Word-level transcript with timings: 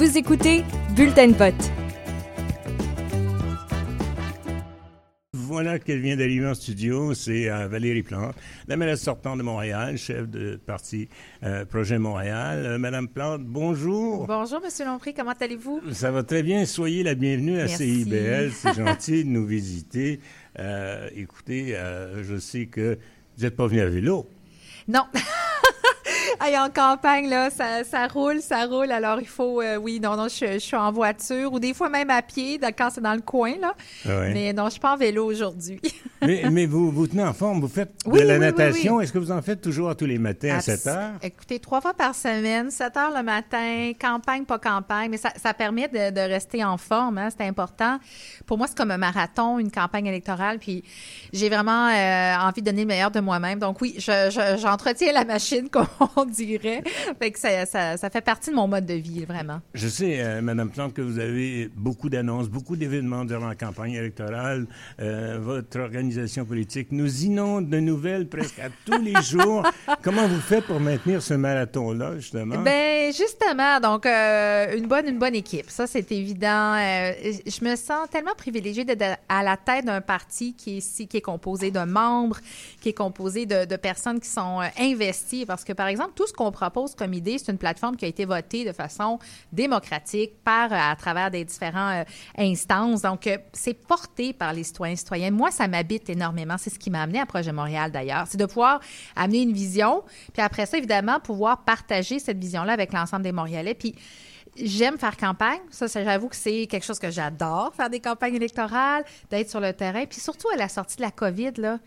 Vous 0.00 0.16
écoutez 0.16 0.64
Bulletin 0.96 1.30
vote. 1.32 1.70
Voilà 5.34 5.78
qu'elle 5.78 6.00
vient 6.00 6.16
d'arriver 6.16 6.46
en 6.46 6.54
studio, 6.54 7.12
c'est 7.12 7.50
euh, 7.50 7.68
Valérie 7.68 8.02
Plante, 8.02 8.34
la 8.66 8.78
mairesse 8.78 9.02
sortante 9.02 9.36
de 9.36 9.42
Montréal, 9.42 9.98
chef 9.98 10.26
de 10.26 10.56
parti 10.56 11.10
euh, 11.42 11.66
Projet 11.66 11.98
Montréal. 11.98 12.64
Euh, 12.64 12.78
Madame 12.78 13.08
Plante, 13.08 13.42
bonjour. 13.44 14.26
Bonjour, 14.26 14.62
Monsieur 14.62 14.86
Lompré, 14.86 15.12
comment 15.12 15.34
allez-vous? 15.38 15.82
Ça 15.92 16.10
va 16.10 16.22
très 16.22 16.42
bien. 16.42 16.64
Soyez 16.64 17.02
la 17.02 17.14
bienvenue 17.14 17.60
à 17.60 17.66
Merci. 17.66 18.04
CIBL. 18.04 18.52
C'est 18.54 18.72
gentil 18.72 19.24
de 19.24 19.28
nous 19.28 19.44
visiter. 19.44 20.20
Euh, 20.58 21.10
écoutez, 21.14 21.76
euh, 21.76 22.24
je 22.24 22.38
sais 22.38 22.64
que 22.64 22.96
vous 23.36 23.44
n'êtes 23.44 23.54
pas 23.54 23.66
venu 23.66 23.82
à 23.82 23.90
vélo. 23.90 24.26
Non. 24.88 25.04
Hey, 26.42 26.56
en 26.58 26.70
campagne, 26.70 27.28
là, 27.28 27.50
ça, 27.50 27.84
ça 27.84 28.06
roule, 28.06 28.40
ça 28.40 28.64
roule. 28.64 28.90
Alors, 28.92 29.20
il 29.20 29.26
faut, 29.28 29.60
euh, 29.60 29.76
oui, 29.76 30.00
non, 30.00 30.16
non, 30.16 30.26
je, 30.28 30.54
je 30.54 30.58
suis 30.58 30.76
en 30.76 30.90
voiture 30.90 31.52
ou 31.52 31.60
des 31.60 31.74
fois 31.74 31.90
même 31.90 32.08
à 32.08 32.22
pied 32.22 32.58
quand 32.78 32.88
c'est 32.90 33.02
dans 33.02 33.12
le 33.14 33.20
coin, 33.20 33.52
là. 33.60 33.74
Ah 34.06 34.20
ouais. 34.20 34.32
Mais 34.32 34.52
non, 34.54 34.64
je 34.66 34.70
suis 34.70 34.80
pas 34.80 34.94
en 34.94 34.96
vélo 34.96 35.26
aujourd'hui. 35.26 35.78
mais, 36.22 36.44
mais 36.50 36.64
vous 36.64 36.90
vous 36.90 37.06
tenez 37.06 37.22
en 37.24 37.34
forme. 37.34 37.60
Vous 37.60 37.68
faites 37.68 37.92
Oui, 38.06 38.20
de 38.20 38.24
la 38.26 38.34
oui, 38.34 38.40
natation. 38.40 38.96
oui. 38.96 39.04
Est-ce 39.04 39.12
que 39.12 39.18
vous 39.18 39.30
en 39.32 39.42
faites 39.42 39.60
toujours 39.60 39.94
tous 39.94 40.06
les 40.06 40.18
matins 40.18 40.56
à 40.56 40.60
7 40.62 40.86
heures? 40.86 41.10
Écoutez, 41.22 41.58
trois 41.58 41.82
fois 41.82 41.92
par 41.92 42.14
semaine, 42.14 42.70
7 42.70 42.96
heures 42.96 43.12
le 43.14 43.22
matin, 43.22 43.92
campagne, 44.00 44.44
pas 44.46 44.58
campagne, 44.58 45.10
mais 45.10 45.18
ça, 45.18 45.30
ça 45.36 45.52
permet 45.52 45.88
de, 45.88 46.10
de 46.10 46.20
rester 46.20 46.64
en 46.64 46.78
forme, 46.78 47.18
hein, 47.18 47.28
c'est 47.36 47.46
important. 47.46 47.98
Pour 48.46 48.56
moi, 48.56 48.66
c'est 48.66 48.76
comme 48.78 48.90
un 48.92 48.96
marathon, 48.98 49.58
une 49.58 49.70
campagne 49.70 50.06
électorale, 50.06 50.58
puis 50.58 50.84
j'ai 51.34 51.50
vraiment 51.50 51.88
euh, 51.88 52.34
envie 52.48 52.62
de 52.62 52.66
donner 52.70 52.82
le 52.82 52.88
meilleur 52.88 53.10
de 53.10 53.20
moi-même. 53.20 53.58
Donc 53.58 53.82
oui, 53.82 53.94
je- 53.98 54.30
je- 54.30 54.58
j'entretiens 54.58 55.12
la 55.12 55.26
machine, 55.26 55.68
comme 55.70 55.86
on 56.16 56.29
dirait. 56.30 56.82
Fait 57.18 57.30
que 57.30 57.38
ça, 57.38 57.66
ça, 57.66 57.96
ça 57.96 58.10
fait 58.10 58.20
partie 58.20 58.50
de 58.50 58.54
mon 58.54 58.68
mode 58.68 58.86
de 58.86 58.94
vie, 58.94 59.24
vraiment. 59.24 59.60
Je 59.74 59.88
sais, 59.88 60.20
euh, 60.20 60.40
Madame 60.40 60.70
Plante, 60.70 60.94
que 60.94 61.02
vous 61.02 61.18
avez 61.18 61.68
beaucoup 61.76 62.08
d'annonces, 62.08 62.48
beaucoup 62.48 62.76
d'événements 62.76 63.24
durant 63.24 63.48
la 63.48 63.54
campagne 63.54 63.94
électorale. 63.94 64.66
Euh, 65.00 65.38
votre 65.40 65.80
organisation 65.80 66.44
politique 66.44 66.88
nous 66.92 67.24
inonde 67.24 67.68
de 67.68 67.80
nouvelles 67.80 68.28
presque 68.28 68.58
à 68.58 68.68
tous 68.84 69.00
les 69.00 69.20
jours. 69.22 69.62
Comment 70.02 70.26
vous 70.26 70.40
faites 70.40 70.64
pour 70.64 70.80
maintenir 70.80 71.22
ce 71.22 71.34
marathon-là, 71.34 72.16
justement? 72.16 72.58
Ben 72.58 73.12
justement, 73.12 73.80
donc 73.80 74.06
euh, 74.06 74.76
une 74.76 74.86
bonne 74.86 75.08
une 75.08 75.18
bonne 75.18 75.34
équipe, 75.34 75.70
ça 75.70 75.86
c'est 75.86 76.10
évident. 76.12 76.74
Euh, 76.74 77.12
je 77.46 77.64
me 77.64 77.76
sens 77.76 78.08
tellement 78.10 78.34
privilégiée 78.36 78.84
d'être 78.84 79.18
à 79.28 79.42
la 79.42 79.56
tête 79.56 79.84
d'un 79.84 80.00
parti 80.00 80.54
qui 80.54 80.74
est 80.74 80.78
ici, 80.78 81.08
qui 81.08 81.16
est 81.16 81.22
composé 81.22 81.70
de 81.70 81.80
membres, 81.80 82.38
qui 82.80 82.90
est 82.90 82.94
composé 82.94 83.46
de, 83.46 83.64
de 83.64 83.76
personnes 83.76 84.20
qui 84.20 84.28
sont 84.28 84.60
investies, 84.78 85.46
parce 85.46 85.64
que 85.64 85.72
par 85.72 85.88
exemple 85.88 86.12
tout 86.20 86.26
ce 86.26 86.34
qu'on 86.34 86.52
propose 86.52 86.94
comme 86.94 87.14
idée, 87.14 87.38
c'est 87.38 87.50
une 87.50 87.56
plateforme 87.56 87.96
qui 87.96 88.04
a 88.04 88.08
été 88.08 88.26
votée 88.26 88.66
de 88.66 88.72
façon 88.72 89.18
démocratique 89.52 90.32
par 90.44 90.70
à 90.70 90.94
travers 90.94 91.30
des 91.30 91.46
différents 91.46 92.00
euh, 92.00 92.04
instances. 92.36 93.00
Donc 93.00 93.26
euh, 93.26 93.38
c'est 93.54 93.72
porté 93.72 94.34
par 94.34 94.52
les 94.52 94.64
citoyens 94.64 94.92
et 94.92 94.96
citoyennes. 94.96 95.34
Moi 95.34 95.50
ça 95.50 95.66
m'habite 95.66 96.10
énormément. 96.10 96.56
C'est 96.58 96.68
ce 96.68 96.78
qui 96.78 96.90
m'a 96.90 97.00
amené 97.00 97.20
à 97.20 97.24
Projet 97.24 97.52
Montréal 97.52 97.90
d'ailleurs, 97.90 98.26
c'est 98.28 98.36
de 98.36 98.44
pouvoir 98.44 98.80
amener 99.16 99.40
une 99.40 99.54
vision, 99.54 100.02
puis 100.34 100.42
après 100.42 100.66
ça 100.66 100.76
évidemment 100.76 101.20
pouvoir 101.20 101.64
partager 101.64 102.18
cette 102.18 102.38
vision-là 102.38 102.74
avec 102.74 102.92
l'ensemble 102.92 103.22
des 103.22 103.32
Montréalais. 103.32 103.72
Puis 103.72 103.94
J'aime 104.56 104.98
faire 104.98 105.16
campagne. 105.16 105.60
Ça, 105.70 105.86
j'avoue 105.86 106.28
que 106.28 106.34
c'est 106.34 106.66
quelque 106.66 106.84
chose 106.84 106.98
que 106.98 107.08
j'adore, 107.08 107.72
faire 107.72 107.88
des 107.88 108.00
campagnes 108.00 108.34
électorales, 108.34 109.04
d'être 109.30 109.48
sur 109.48 109.60
le 109.60 109.72
terrain. 109.72 110.04
Puis 110.06 110.18
surtout 110.18 110.48
à 110.52 110.56
la 110.56 110.68
sortie 110.68 110.96
de 110.96 111.02
la 111.02 111.12
COVID, 111.12 111.52
là, 111.58 111.78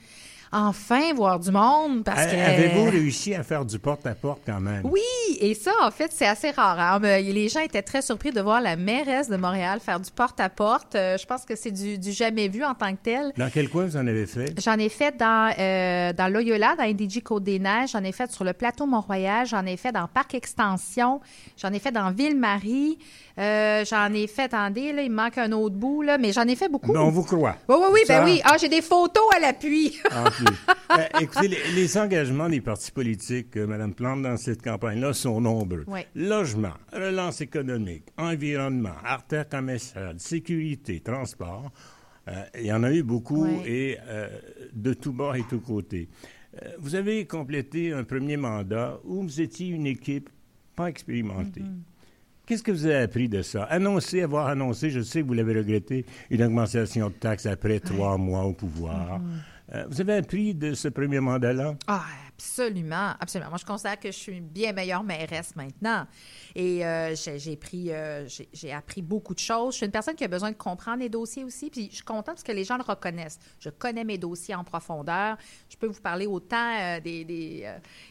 enfin 0.54 1.14
voir 1.14 1.40
du 1.40 1.52
monde 1.52 2.04
parce 2.04 2.26
que... 2.28 2.36
Avez-vous 2.36 2.90
réussi 2.90 3.34
à 3.36 3.44
faire 3.44 3.66
du 3.66 3.80
porte-à-porte 3.80 4.42
quand 4.46 4.60
même? 4.62 4.82
Oui, 4.86 5.02
et 5.40 5.54
ça, 5.56 5.72
en 5.82 5.92
fait, 5.92 6.12
c'est 6.14 6.28
assez 6.28 6.52
rare. 6.52 6.80
hein. 6.80 7.00
Mais 7.02 7.22
Les 7.24 7.50
gens 7.50 7.60
étaient 7.62 7.82
très 7.82 8.02
surpris 8.02 8.32
de 8.32 8.40
voir 8.40 8.62
la 8.62 8.76
mairesse 8.76 9.28
de 9.30 9.36
Montréal 9.36 9.80
faire 9.80 10.00
du 10.00 10.12
porte-à-porte. 10.12 10.96
Euh, 10.96 11.18
je 11.18 11.26
pense 11.26 11.44
que 11.46 11.56
c'est 11.56 11.72
du, 11.72 11.98
du 11.98 12.12
jamais 12.12 12.48
vu 12.48 12.64
en 12.64 12.74
tant 12.76 12.92
que 12.94 13.00
tel. 13.04 13.32
Dans 13.38 13.50
quel 13.52 13.68
coin 13.70 13.86
vous 13.86 13.98
en 13.98 14.06
avez 14.08 14.26
fait? 14.26 14.54
J'en 14.64 14.78
ai 14.78 14.90
fait 14.90 15.18
dans, 15.18 15.54
euh, 15.58 16.14
dans 16.14 16.32
Loyola, 16.32 16.76
dans 16.78 16.84
NDG 16.86 17.22
Côte-des-Neiges. 17.22 17.92
J'en 17.92 18.04
ai 18.04 18.12
fait 18.12 18.32
sur 18.32 18.44
le 18.44 18.54
plateau 18.54 18.86
Mont-Royal. 18.86 19.46
J'en 19.48 19.66
ai 19.66 19.78
fait 19.78 19.92
dans 19.92 20.08
Parc 20.08 20.36
Extension. 20.36 21.20
J'en 21.62 21.74
ai 21.74 21.80
fait 21.80 21.92
dans 21.92 22.12
Ville-Marie. 22.12 22.98
Euh, 23.40 23.84
j'en 23.90 24.14
ai 24.14 24.28
fait, 24.28 24.44
attendez, 24.54 24.94
là, 24.94 25.02
il 25.02 25.10
me 25.10 25.16
manque 25.16 25.40
un 25.40 25.52
autre 25.54 25.76
bout, 25.76 26.04
là, 26.04 26.20
mais 26.20 26.32
j'en 26.32 26.44
ai 26.44 26.56
fait 26.56 26.70
beaucoup. 26.70 26.94
Ben, 26.94 27.00
on 27.02 27.10
vous 27.10 27.24
croit. 27.24 27.56
Oui, 27.68 27.76
oui, 27.80 27.88
oui, 27.94 28.00
ben 28.08 28.24
oui. 28.24 28.42
Ah, 28.44 28.58
j'ai 28.60 28.70
des 28.70 28.84
photos 28.84 29.24
à 29.36 29.40
l'appui. 29.40 30.00
Euh, 30.92 31.22
écoutez, 31.22 31.48
les, 31.48 31.58
les 31.74 31.98
engagements 31.98 32.48
des 32.48 32.62
partis 32.62 32.92
politiques, 32.92 33.58
euh, 33.58 33.66
Mme 33.66 33.96
Plante, 33.96 34.22
dans 34.22 34.38
cette 34.38 34.62
campagne-là, 34.62 35.14
sont 35.14 35.42
nombreux. 35.42 35.86
Oui. 35.88 36.02
Logement, 36.14 36.74
relance 36.92 37.42
économique, 37.42 38.04
environnement, 38.16 38.94
artère 39.04 39.50
commerciale, 39.50 40.20
sécurité, 40.20 41.00
transport. 41.00 41.72
Euh, 42.28 42.44
il 42.60 42.68
y 42.68 42.72
en 42.72 42.84
a 42.84 42.92
eu 42.92 43.02
beaucoup 43.02 43.46
Oui. 43.46 43.62
et 43.66 43.98
euh, 44.08 44.28
de 44.74 44.94
tous 44.94 45.14
bords 45.14 45.36
et 45.36 45.44
tous 45.50 45.62
côtés. 45.62 46.10
Vous 46.78 46.94
avez 46.94 47.26
complété 47.26 47.92
un 47.92 48.04
premier 48.04 48.38
mandat 48.38 49.00
où 49.04 49.24
vous 49.24 49.42
étiez 49.42 49.70
une 49.70 49.88
équipe 49.88 50.30
pas 50.76 50.90
expérimentée. 50.90 51.62
Mm-hmm. 51.62 51.94
Qu'est-ce 52.46 52.62
que 52.62 52.72
vous 52.72 52.86
avez 52.86 52.98
appris 52.98 53.30
de 53.30 53.42
ça? 53.42 53.64
Annoncer, 53.64 54.22
avoir 54.22 54.48
annoncé, 54.48 54.90
je 54.90 55.00
sais 55.00 55.22
que 55.22 55.28
vous 55.28 55.34
l'avez 55.34 55.56
regretté, 55.58 56.06
une 56.30 56.44
augmentation 56.44 57.08
de 57.08 57.14
taxes 57.14 57.46
après 57.46 57.80
trois 57.80 58.18
mois 58.18 58.44
au 58.44 58.52
pouvoir. 58.52 59.14
Euh, 59.16 59.18
vous 59.90 60.02
avez 60.02 60.16
appris 60.16 60.54
de 60.54 60.74
ce 60.74 60.88
premier 60.88 61.20
mandat-là? 61.20 61.76
Ah, 61.88 62.04
absolument, 62.44 63.14
absolument. 63.20 63.50
Moi, 63.50 63.58
je 63.60 63.66
considère 63.66 64.00
que 64.00 64.12
je 64.12 64.18
suis 64.18 64.34
une 64.34 64.48
bien 64.48 64.74
meilleure 64.74 65.04
mairesse 65.04 65.56
maintenant. 65.56 66.06
Et 66.56 66.86
euh, 66.86 67.16
j'ai 67.16 67.56
pris, 67.56 67.92
euh, 67.92 68.28
j'ai 68.52 68.72
appris 68.74 69.02
beaucoup 69.02 69.34
de 69.34 69.40
choses. 69.40 69.74
Je 69.74 69.78
suis 69.78 69.86
une 69.86 69.92
personne 69.92 70.16
qui 70.16 70.26
a 70.26 70.28
besoin 70.28 70.52
de 70.52 70.58
comprendre 70.58 71.00
les 71.00 71.10
dossiers 71.10 71.46
aussi. 71.46 71.70
Puis 71.70 71.88
je 71.90 71.96
suis 71.96 72.04
contente 72.04 72.26
parce 72.26 72.44
que 72.44 72.52
les 72.52 72.66
gens 72.66 72.78
le 72.78 72.84
reconnaissent. 72.84 73.40
Je 73.60 73.70
connais 73.70 74.04
mes 74.04 74.18
dossiers 74.18 74.56
en 74.56 74.64
profondeur. 74.64 75.38
Je 75.70 75.78
peux 75.78 75.88
vous 75.88 76.02
parler 76.02 76.28
autant 76.28 76.76
euh, 76.80 77.00
des, 77.00 77.66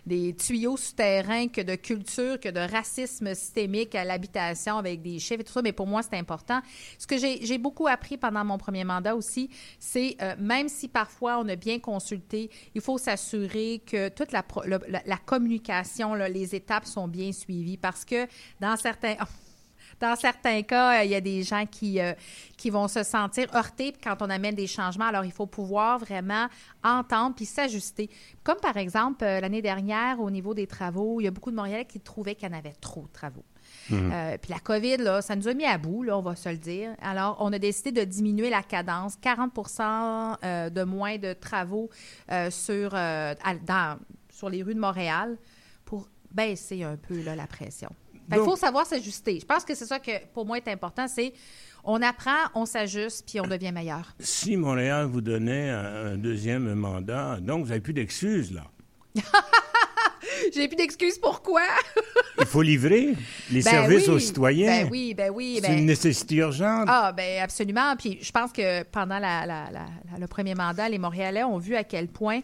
des, 0.06 0.34
tuyaux 0.34 0.76
souterrains 0.76 1.48
que 1.48 1.60
de 1.60 1.74
culture, 1.74 2.40
que 2.40 2.48
de 2.48 2.60
racisme 2.60 3.34
systémique 3.34 3.94
à 3.94 4.04
l'habitation 4.04 4.78
avec 4.78 5.02
des 5.02 5.18
chiffres 5.18 5.40
et 5.40 5.44
tout 5.44 5.52
ça. 5.52 5.62
Mais 5.62 5.72
pour 5.72 5.86
moi, 5.86 6.02
c'est 6.02 6.16
important. 6.16 6.60
Ce 6.98 7.06
que 7.06 7.18
j'ai 7.18 7.58
beaucoup 7.58 7.86
appris 7.86 8.16
pendant 8.16 8.44
mon 8.44 8.56
premier 8.56 8.84
mandat 8.84 9.14
aussi, 9.14 9.50
c'est 9.78 10.16
même 10.38 10.68
si 10.68 10.88
parfois 10.88 11.38
on 11.38 11.48
a 11.48 11.56
bien 11.56 11.78
consulté, 11.78 12.50
il 12.74 12.80
faut 12.80 12.98
s'assurer 12.98 13.82
que 13.86 14.08
la, 14.30 15.16
communication, 15.18 16.14
les 16.14 16.54
étapes 16.54 16.86
sont 16.86 17.08
bien 17.08 17.32
suivies 17.32 17.76
parce 17.76 18.04
que 18.04 18.26
dans 18.60 18.76
certains... 18.76 19.16
Dans 20.00 20.16
certains 20.16 20.62
cas, 20.62 21.00
euh, 21.00 21.04
il 21.04 21.10
y 21.10 21.14
a 21.14 21.20
des 21.20 21.44
gens 21.44 21.64
qui, 21.64 22.00
euh, 22.00 22.12
qui 22.56 22.70
vont 22.70 22.88
se 22.88 23.04
sentir 23.04 23.46
heurtés 23.54 23.94
quand 24.02 24.16
on 24.20 24.30
amène 24.30 24.56
des 24.56 24.66
changements. 24.66 25.04
Alors, 25.04 25.24
il 25.24 25.30
faut 25.30 25.46
pouvoir 25.46 26.00
vraiment 26.00 26.48
entendre 26.82 27.36
puis 27.36 27.44
s'ajuster. 27.44 28.10
Comme 28.42 28.58
par 28.58 28.76
exemple, 28.78 29.22
euh, 29.22 29.38
l'année 29.38 29.62
dernière, 29.62 30.18
au 30.18 30.28
niveau 30.28 30.54
des 30.54 30.66
travaux, 30.66 31.20
il 31.20 31.24
y 31.24 31.26
a 31.28 31.30
beaucoup 31.30 31.52
de 31.52 31.56
Montréalais 31.56 31.84
qui 31.84 32.00
trouvaient 32.00 32.34
qu'il 32.34 32.48
y 32.48 32.52
en 32.52 32.58
avait 32.58 32.72
trop 32.72 33.02
de 33.02 33.12
travaux. 33.12 33.44
Euh, 33.90 34.36
puis 34.40 34.50
la 34.52 34.58
COVID, 34.60 34.98
là, 34.98 35.22
ça 35.22 35.34
nous 35.36 35.48
a 35.48 35.54
mis 35.54 35.64
à 35.64 35.78
bout, 35.78 36.02
là, 36.02 36.16
on 36.16 36.22
va 36.22 36.36
se 36.36 36.48
le 36.48 36.56
dire. 36.58 36.90
Alors, 37.02 37.36
on 37.40 37.52
a 37.52 37.58
décidé 37.58 37.90
de 37.92 38.04
diminuer 38.04 38.48
la 38.50 38.62
cadence, 38.62 39.16
40% 39.22 40.36
euh, 40.44 40.70
de 40.70 40.82
moins 40.84 41.18
de 41.18 41.32
travaux 41.32 41.90
euh, 42.30 42.50
sur, 42.50 42.90
euh, 42.94 43.34
à- 43.44 43.54
dans- 43.54 43.98
sur 44.30 44.48
les 44.50 44.62
rues 44.62 44.74
de 44.74 44.80
Montréal 44.80 45.36
pour 45.84 46.08
baisser 46.30 46.82
un 46.84 46.96
peu 46.96 47.22
là, 47.22 47.34
la 47.36 47.46
pression. 47.46 47.90
Il 48.30 48.36
faut 48.44 48.56
savoir 48.56 48.86
s'ajuster. 48.86 49.40
Je 49.40 49.44
pense 49.44 49.64
que 49.64 49.74
c'est 49.74 49.84
ça 49.86 49.98
que 49.98 50.12
pour 50.32 50.46
moi 50.46 50.56
est 50.56 50.68
important, 50.68 51.06
c'est 51.08 51.32
on 51.84 52.00
apprend, 52.00 52.38
on 52.54 52.64
s'ajuste, 52.64 53.24
puis 53.28 53.40
on 53.40 53.46
devient 53.48 53.72
meilleur. 53.72 54.14
Si 54.20 54.56
Montréal 54.56 55.06
vous 55.06 55.20
donnait 55.20 55.68
un, 55.70 56.12
un 56.12 56.16
deuxième 56.16 56.72
mandat, 56.74 57.38
donc 57.40 57.64
vous 57.64 57.68
n'avez 57.70 57.80
plus 57.80 57.92
d'excuses, 57.92 58.52
là. 58.52 58.62
J'ai 60.54 60.68
plus 60.68 60.76
d'excuses 60.76 61.18
pourquoi. 61.18 61.62
Il 62.40 62.46
faut 62.46 62.62
livrer 62.62 63.14
les 63.50 63.62
Ben 63.62 63.70
services 63.70 64.08
oui, 64.08 64.14
aux 64.14 64.18
citoyens. 64.18 64.82
Ben 64.84 64.88
oui, 64.90 65.14
ben 65.14 65.30
oui. 65.34 65.58
C'est 65.60 65.68
ben- 65.68 65.78
une 65.78 65.86
nécessité 65.86 66.36
urgente. 66.36 66.86
Ah, 66.88 67.12
ben 67.12 67.42
absolument. 67.42 67.94
Puis 67.96 68.18
je 68.20 68.30
pense 68.32 68.52
que 68.52 68.82
pendant 68.84 69.18
la- 69.18 69.46
la- 69.46 69.70
la- 69.70 69.88
la- 70.12 70.18
le 70.18 70.26
premier 70.26 70.54
mandat, 70.54 70.88
les 70.88 70.98
Montréalais 70.98 71.44
ont 71.44 71.58
vu 71.58 71.74
à 71.76 71.84
quel 71.84 72.08
point, 72.08 72.40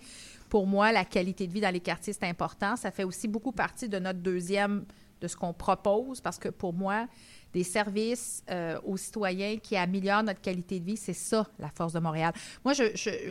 pour 0.48 0.66
moi, 0.66 0.92
la 0.92 1.04
qualité 1.04 1.46
de 1.46 1.52
vie 1.52 1.60
dans 1.60 1.72
les 1.72 1.80
quartiers, 1.80 2.12
c'est 2.12 2.26
important. 2.28 2.76
Ça 2.76 2.90
fait 2.90 3.04
aussi 3.04 3.28
beaucoup 3.28 3.52
partie 3.52 3.88
de 3.88 3.98
notre 3.98 4.20
deuxième, 4.20 4.84
de 5.20 5.26
ce 5.28 5.36
qu'on 5.36 5.52
propose, 5.52 6.20
parce 6.20 6.38
que 6.38 6.48
pour 6.48 6.72
moi, 6.72 7.06
des 7.52 7.64
services 7.64 8.42
euh, 8.50 8.78
aux 8.84 8.96
citoyens 8.96 9.56
qui 9.56 9.76
améliorent 9.76 10.22
notre 10.22 10.40
qualité 10.40 10.80
de 10.80 10.84
vie, 10.84 10.96
c'est 10.96 11.12
ça, 11.12 11.46
la 11.58 11.70
force 11.70 11.92
de 11.92 12.00
Montréal. 12.00 12.32
Moi, 12.64 12.74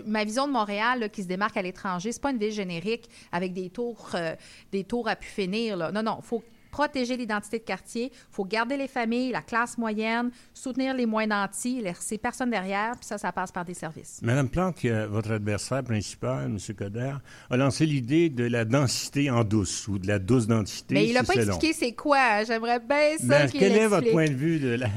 ma 0.06 0.24
vision 0.24 0.48
de 0.48 0.54
Montréal 0.54 1.10
qui 1.12 1.24
se 1.24 1.28
démarque 1.28 1.58
à 1.58 1.62
l'étranger, 1.62 2.12
c'est 2.12 2.22
pas 2.22 2.31
une 2.31 2.40
ville 2.40 2.52
générique 2.52 3.10
avec 3.31 3.54
des 3.54 3.69
tours, 3.69 4.10
euh, 4.16 4.36
des 4.72 4.84
tours 4.84 5.08
à 5.08 5.16
pu 5.16 5.28
finir. 5.28 5.78
Non, 5.92 6.04
non, 6.04 6.19
il 6.22 6.25
faut 6.25 6.44
protéger 6.77 7.18
l'identité 7.18 7.57
de 7.57 7.63
quartier. 7.63 8.12
Il 8.13 8.27
faut 8.29 8.45
garder 8.45 8.77
les 8.77 8.88
familles, 8.88 9.31
la 9.31 9.41
classe 9.41 9.79
moyenne, 9.79 10.29
soutenir 10.53 10.94
les 10.94 11.07
moins 11.07 11.25
nantis, 11.25 11.81
les, 11.81 11.94
ces 12.00 12.19
personnes 12.19 12.51
derrière, 12.51 12.91
puis 12.91 13.06
ça, 13.07 13.18
ça 13.18 13.31
passe 13.31 13.51
par 13.51 13.65
des 13.65 13.74
services. 13.74 14.19
Madame 14.21 14.47
Plante, 14.47 14.85
votre 15.09 15.31
adversaire 15.31 15.83
principal, 15.83 16.45
M. 16.45 16.75
Coder, 16.75 17.13
a 17.50 17.57
lancé 17.57 17.88
l'idée 17.88 18.29
de 18.29 18.44
la 18.44 18.63
densité 18.63 19.31
en 19.31 19.44
douce 19.44 19.88
ou 19.88 19.97
de 19.97 20.07
la 20.07 20.19
douce 20.19 20.45
densité. 20.45 20.94
Mais 20.94 21.07
il 21.07 21.13
n'a 21.15 21.24
pas 21.24 21.33
expliqué 21.33 21.74
c'est 21.74 21.94
quoi. 21.94 22.44
J'aimerais 22.44 22.79
bien 22.79 23.18
ça 23.18 23.25
ben, 23.25 23.50
Quel 23.51 23.75
est 23.75 23.88
votre 23.88 24.12
point 24.12 24.27
de 24.27 24.35
vue 24.35 24.59
de 24.59 24.75
la, 24.75 24.88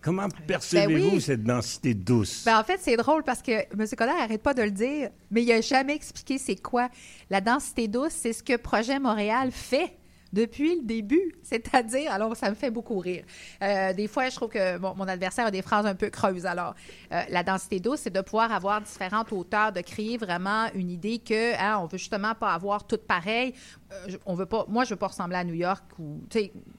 comment 0.00 0.28
percevez-vous 0.46 1.10
ben 1.10 1.20
cette 1.20 1.44
densité 1.44 1.92
douce? 1.92 2.44
Ben, 2.46 2.58
en 2.58 2.64
fait, 2.64 2.78
c'est 2.80 2.96
drôle 2.96 3.24
parce 3.24 3.42
que 3.42 3.52
M. 3.52 3.86
Coder 3.94 4.12
n'arrête 4.18 4.42
pas 4.42 4.54
de 4.54 4.62
le 4.62 4.70
dire, 4.70 5.10
mais 5.30 5.42
il 5.42 5.48
n'a 5.48 5.60
jamais 5.60 5.94
expliqué 5.94 6.38
c'est 6.38 6.56
quoi. 6.56 6.88
La 7.28 7.42
densité 7.42 7.88
douce, 7.88 8.12
c'est 8.12 8.32
ce 8.32 8.42
que 8.42 8.56
Projet 8.56 8.98
Montréal 8.98 9.50
fait 9.52 9.92
depuis 10.32 10.76
le 10.76 10.82
début. 10.82 11.34
C'est-à-dire, 11.42 12.12
alors 12.12 12.36
ça 12.36 12.50
me 12.50 12.54
fait 12.54 12.70
beaucoup 12.70 12.98
rire. 12.98 13.24
Euh, 13.62 13.92
des 13.92 14.08
fois, 14.08 14.28
je 14.28 14.36
trouve 14.36 14.50
que 14.50 14.78
mon 14.78 15.08
adversaire 15.08 15.46
a 15.46 15.50
des 15.50 15.62
phrases 15.62 15.86
un 15.86 15.94
peu 15.94 16.10
creuses. 16.10 16.46
Alors, 16.46 16.74
euh, 17.12 17.22
la 17.28 17.42
densité 17.42 17.80
douce, 17.80 18.00
c'est 18.00 18.14
de 18.14 18.20
pouvoir 18.20 18.52
avoir 18.52 18.80
différentes 18.80 19.32
hauteurs, 19.32 19.72
de 19.72 19.80
créer 19.80 20.16
vraiment 20.16 20.66
une 20.74 20.90
idée 20.90 21.18
que 21.18 21.54
hein, 21.54 21.78
on 21.82 21.86
veut 21.86 21.98
justement 21.98 22.34
pas 22.34 22.52
avoir 22.52 22.86
toutes 22.86 23.06
pareilles. 23.06 23.54
Euh, 23.92 24.16
on 24.26 24.34
veut 24.34 24.46
pas, 24.46 24.64
moi, 24.68 24.84
je 24.84 24.90
veux 24.90 24.96
pas 24.96 25.08
ressembler 25.08 25.36
à 25.36 25.44
New 25.44 25.54
York. 25.54 25.84
Ou, 25.98 26.20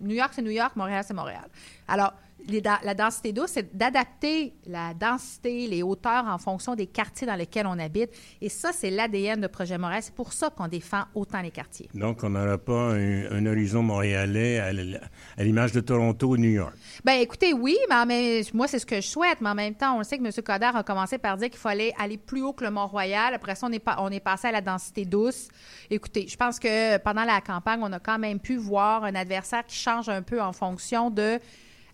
New 0.01 0.15
York, 0.15 0.31
c'est 0.33 0.41
New 0.41 0.51
York, 0.51 0.75
Montréal, 0.75 1.03
c'est 1.07 1.13
Montréal. 1.13 1.47
Alors, 1.87 2.13
la 2.51 2.93
densité 2.93 3.33
douce, 3.33 3.51
c'est 3.53 3.75
d'adapter 3.75 4.53
la 4.65 4.93
densité, 4.93 5.67
les 5.67 5.83
hauteurs 5.83 6.25
en 6.27 6.37
fonction 6.37 6.75
des 6.75 6.87
quartiers 6.87 7.27
dans 7.27 7.35
lesquels 7.35 7.67
on 7.67 7.79
habite. 7.79 8.09
Et 8.41 8.49
ça, 8.49 8.71
c'est 8.73 8.89
l'ADN 8.89 9.41
de 9.41 9.47
Projet 9.47 9.77
Montréal. 9.77 10.01
C'est 10.03 10.13
pour 10.13 10.33
ça 10.33 10.49
qu'on 10.49 10.67
défend 10.67 11.03
autant 11.15 11.41
les 11.41 11.51
quartiers. 11.51 11.89
Donc, 11.93 12.23
on 12.23 12.29
n'aura 12.29 12.57
pas 12.57 12.93
un, 12.93 13.45
horizon 13.45 13.83
montréalais 13.83 14.59
à 14.59 15.43
l'image 15.43 15.71
de 15.71 15.79
Toronto 15.79 16.27
ou 16.27 16.37
New 16.37 16.49
York. 16.49 16.73
Bien, 17.03 17.19
écoutez, 17.19 17.53
oui, 17.53 17.77
mais 18.07 18.41
moi, 18.53 18.67
c'est 18.67 18.79
ce 18.79 18.85
que 18.85 18.97
je 18.97 19.07
souhaite. 19.07 19.41
Mais 19.41 19.49
en 19.49 19.55
même 19.55 19.75
temps, 19.75 19.97
on 19.97 20.03
sait 20.03 20.17
que 20.17 20.23
M. 20.23 20.31
Coder 20.43 20.71
a 20.73 20.83
commencé 20.83 21.17
par 21.17 21.37
dire 21.37 21.49
qu'il 21.49 21.59
fallait 21.59 21.93
aller 21.97 22.17
plus 22.17 22.41
haut 22.41 22.53
que 22.53 22.63
le 22.63 22.71
Mont-Royal. 22.71 23.33
Après 23.33 23.55
ça, 23.55 23.67
on 23.67 23.71
est, 23.71 23.83
on 23.97 24.09
est 24.09 24.19
passé 24.19 24.47
à 24.47 24.51
la 24.51 24.61
densité 24.61 25.05
douce. 25.05 25.47
Écoutez, 25.89 26.27
je 26.27 26.37
pense 26.37 26.59
que 26.59 26.97
pendant 26.99 27.23
la 27.23 27.41
campagne, 27.41 27.79
on 27.81 27.91
a 27.91 27.99
quand 27.99 28.19
même 28.19 28.39
pu 28.39 28.57
voir 28.57 29.03
un 29.03 29.15
adversaire 29.15 29.65
qui 29.65 29.75
change 29.75 30.09
un 30.09 30.21
peu 30.21 30.41
en 30.41 30.53
fonction 30.53 31.09
de 31.09 31.39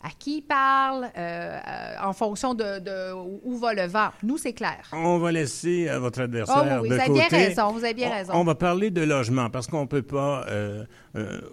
à 0.06 0.10
qui 0.10 0.38
il 0.38 0.42
parle, 0.44 1.06
euh, 1.06 1.10
euh, 1.18 1.96
en 2.04 2.14
fonction 2.14 2.54
de, 2.54 3.12
où 3.44 3.58
va 3.58 3.74
le 3.74 3.88
vent. 3.88 4.10
Nous, 4.22 4.38
c'est 4.38 4.54
clair. 4.54 4.88
On 4.94 5.18
va 5.18 5.32
laisser 5.32 5.90
à 5.90 5.98
votre 5.98 6.22
adversaire 6.22 6.78
oh, 6.80 6.84
oui, 6.84 6.90
vous 6.90 6.94
avez 6.94 7.10
bien 7.10 7.28
raison, 7.28 7.72
vous 7.72 7.84
avez 7.84 7.94
bien 7.96 8.12
raison. 8.12 8.34
On, 8.36 8.44
va 8.44 8.54
parler 8.54 8.92
de 8.92 9.02
logement 9.02 9.50
parce 9.50 9.66
qu'on 9.66 9.82
ne 9.82 9.88
peut 9.88 10.04
pas 10.04 10.46
euh, 10.48 10.86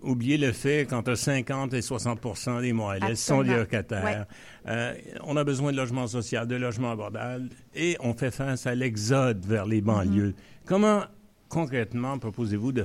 oublier 0.02 0.36
le 0.36 0.52
fait 0.52 0.86
qu'entre 0.88 1.14
50 1.14 1.72
et 1.72 1.80
60% 1.80 2.60
des 2.60 2.74
Montréalais 2.74 3.14
sont 3.14 3.42
des 3.42 3.56
locataires. 3.56 4.26
on 5.24 5.36
a 5.36 5.44
besoin 5.44 5.72
de 5.72 5.78
logement 5.78 6.06
social, 6.06 6.46
de 6.46 6.56
logement 6.56 6.90
abordable 6.92 7.48
et 7.74 7.96
on 8.00 8.12
fait 8.12 8.30
face 8.30 8.66
à 8.66 8.74
l'exode 8.74 9.46
vers 9.46 9.64
les 9.64 9.80
banlieues. 9.80 10.30
Mm-hmm. 10.30 10.66
Comment 10.66 11.02
concrètement 11.52 12.18
proposez-vous 12.18 12.72
de, 12.72 12.82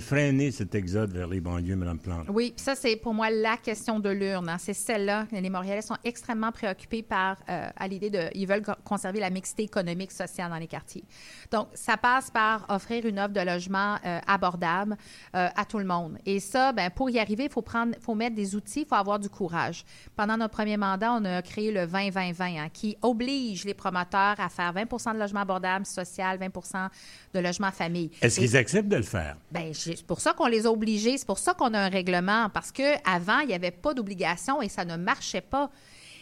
freiner 0.00 0.50
cet 0.50 0.74
exode 0.74 1.12
vers 1.12 1.28
les 1.28 1.40
banlieues, 1.40 1.76
Mme 1.76 1.98
Plante? 1.98 2.26
Oui, 2.30 2.54
ça, 2.56 2.74
c'est 2.74 2.96
pour 2.96 3.12
moi 3.12 3.28
la 3.28 3.58
question 3.58 4.00
de 4.00 4.08
l'urne. 4.08 4.48
Hein. 4.48 4.56
C'est 4.58 4.72
celle-là. 4.72 5.26
Les 5.30 5.50
Montréalais 5.50 5.82
sont 5.82 5.96
extrêmement 6.04 6.50
préoccupés 6.50 7.02
par, 7.02 7.36
euh, 7.50 7.68
à 7.76 7.86
l'idée 7.86 8.08
de, 8.08 8.30
ils 8.34 8.46
veulent 8.46 8.62
conserver 8.82 9.20
la 9.20 9.28
mixité 9.28 9.64
économique, 9.64 10.10
sociale 10.10 10.50
dans 10.50 10.56
les 10.56 10.66
quartiers. 10.66 11.04
Donc, 11.50 11.68
ça 11.74 11.98
passe 11.98 12.30
par 12.30 12.64
offrir 12.70 13.04
une 13.04 13.18
offre 13.18 13.34
de 13.34 13.42
logement 13.42 13.96
euh, 14.06 14.20
abordable 14.26 14.96
euh, 15.36 15.48
à 15.54 15.66
tout 15.66 15.78
le 15.78 15.84
monde. 15.84 16.16
Et 16.24 16.40
ça, 16.40 16.72
ben, 16.72 16.88
pour 16.88 17.10
y 17.10 17.18
arriver, 17.18 17.44
il 17.44 17.50
faut 17.50 17.64
faut 18.00 18.14
mettre 18.14 18.34
des 18.34 18.56
outils, 18.56 18.82
il 18.82 18.86
faut 18.86 18.94
avoir 18.94 19.18
du 19.18 19.28
courage. 19.28 19.84
Pendant 20.16 20.38
notre 20.38 20.54
premier 20.54 20.78
mandat, 20.78 21.12
on 21.12 21.24
a 21.26 21.42
créé 21.42 21.70
le 21.70 21.86
20-20-20, 21.86 22.58
hein, 22.58 22.68
qui 22.72 22.96
oblige 23.02 23.66
les 23.66 23.74
promoteurs 23.74 24.36
à 24.38 24.48
faire 24.48 24.72
20% 24.72 25.12
de 25.12 25.18
logement 25.18 25.40
abordable, 25.40 25.84
social, 25.84 26.38
20% 26.38 26.88
de 27.34 27.40
logement 27.40 27.70
famille 27.70 27.97
est-ce 28.20 28.40
qu'ils 28.40 28.56
acceptent 28.56 28.88
de 28.88 28.96
le 28.96 29.02
faire? 29.02 29.36
Bien, 29.50 29.70
c'est 29.72 30.04
pour 30.06 30.20
ça 30.20 30.32
qu'on 30.32 30.46
les 30.46 30.66
a 30.66 30.70
obligés. 30.70 31.18
C'est 31.18 31.26
pour 31.26 31.38
ça 31.38 31.54
qu'on 31.54 31.74
a 31.74 31.78
un 31.78 31.88
règlement. 31.88 32.48
Parce 32.52 32.72
qu'avant, 32.72 33.40
il 33.40 33.48
n'y 33.48 33.54
avait 33.54 33.70
pas 33.70 33.94
d'obligation 33.94 34.62
et 34.62 34.68
ça 34.68 34.84
ne 34.84 34.96
marchait 34.96 35.40
pas. 35.40 35.70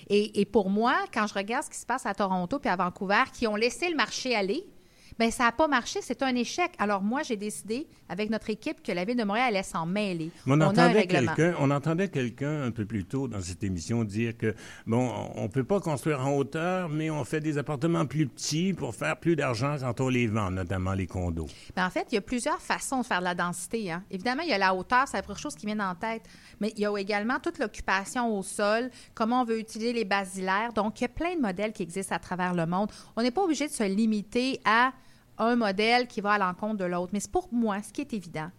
Et, 0.08 0.40
et, 0.40 0.44
pour 0.44 0.70
moi, 0.70 0.94
quand 1.12 1.26
je 1.26 1.34
regarde 1.34 1.64
ce 1.64 1.70
qui 1.70 1.78
se 1.78 1.87
passe 1.87 2.06
à 2.06 2.14
Toronto 2.14 2.58
puis 2.58 2.70
à 2.70 2.76
Vancouver, 2.76 3.25
qui 3.32 3.46
ont 3.46 3.56
laissé 3.56 3.88
le 3.88 3.96
marché 3.96 4.37
aller, 4.37 4.64
Bien, 5.19 5.31
ça 5.31 5.45
n'a 5.45 5.53
pas 5.53 5.67
marché, 5.67 6.01
c'est 6.03 6.23
un 6.23 6.35
échec. 6.35 6.73
Alors 6.79 7.03
moi, 7.03 7.23
j'ai 7.23 7.37
décidé 7.37 7.87
avec 8.07 8.29
notre 8.29 8.51
équipe 8.51 8.83
que 8.83 8.93
la 8.93 9.07
ville 9.07 9.17
de 9.17 9.25
Montréal 9.25 9.49
allait 9.49 9.63
s'en 9.63 9.87
mêler. 9.87 10.31
on, 10.47 10.61
entendait 10.61 11.07
quelqu'un, 11.07 11.55
on 11.59 11.71
entendait 11.71 12.09
quelqu'un 12.09 12.65
un 12.65 12.71
peu 12.71 12.85
plus 12.85 13.05
tôt 13.05 13.27
dans 13.27 13.41
cette 13.41 13.65
émission 13.65 14.05
dire 14.05 14.37
que 14.37 14.55
bon, 14.87 15.11
on 15.37 15.49
peut 15.49 15.65
pas 15.65 15.81
construire 15.81 16.21
en 16.21 16.35
hauteur, 16.35 16.91
mais 16.91 17.09
on 17.09 17.25
fait 17.25 17.41
des 17.41 17.57
appartements 17.57 18.05
plus 18.05 18.27
petits 18.27 18.75
pour 18.75 18.95
faire 18.95 19.19
plus 19.19 19.37
d'argent 19.37 19.77
quand 19.81 20.03
on 20.03 20.09
les 20.11 20.27
vend, 20.27 20.51
notamment 20.51 20.93
les 20.93 21.07
condos. 21.07 21.49
Bien, 21.75 21.87
en 21.87 21.91
fait, 21.91 22.07
il 22.13 22.17
y 22.17 22.19
a 22.19 22.23
plusieurs 22.23 22.61
façons 22.61 23.01
de 23.01 23.07
faire 23.07 23.21
de 23.21 23.25
la 23.25 23.35
densité. 23.35 23.91
Hein. 23.91 24.03
Évidemment, 24.11 24.43
il 24.43 24.51
y 24.51 24.55
a 24.55 24.59
la 24.59 24.75
hauteur, 24.75 25.09
c'est 25.09 25.17
la 25.17 25.23
première 25.23 25.39
chose 25.39 25.55
qui 25.55 25.65
vient 25.65 25.81
en 25.81 25.95
tête, 25.95 26.25
mais 26.61 26.75
il 26.77 26.83
y 26.83 26.87
a 26.87 26.95
également 26.99 27.41
toute 27.41 27.59
l'occupation 27.59 28.37
au 28.37 28.43
sol, 28.43 28.91
comment 29.15 29.41
on 29.41 29.45
veut 29.45 29.61
utiliser 29.61 29.95
les 29.95 30.05
basilaires. 30.05 30.75
Donc, 30.75 31.01
il 31.01 31.05
y 31.05 31.07
a 31.07 31.09
plein 31.09 31.35
de 31.35 31.41
modèles 31.41 31.73
qui 31.73 31.83
existent 31.83 32.15
à 32.15 32.19
travers 32.19 32.53
le 32.53 32.67
monde. 32.67 32.91
On 33.17 33.23
n'est 33.23 33.31
pas 33.31 33.43
obligé 33.43 33.67
de 33.67 33.73
se 33.73 33.85
limiter 33.85 34.61
à 34.67 34.93
un 35.38 35.56
modèle 35.56 36.06
qui 36.06 36.21
va 36.21 36.33
à 36.33 36.38
l'encontre 36.38 36.77
de 36.77 36.85
l'autre. 36.85 37.11
Mais 37.12 37.21
c'est 37.21 37.31
pour 37.31 37.49
moi, 37.53 37.83
ce 37.83 37.93
qui 37.93 38.00
est 38.00 38.12
évident, 38.12 38.50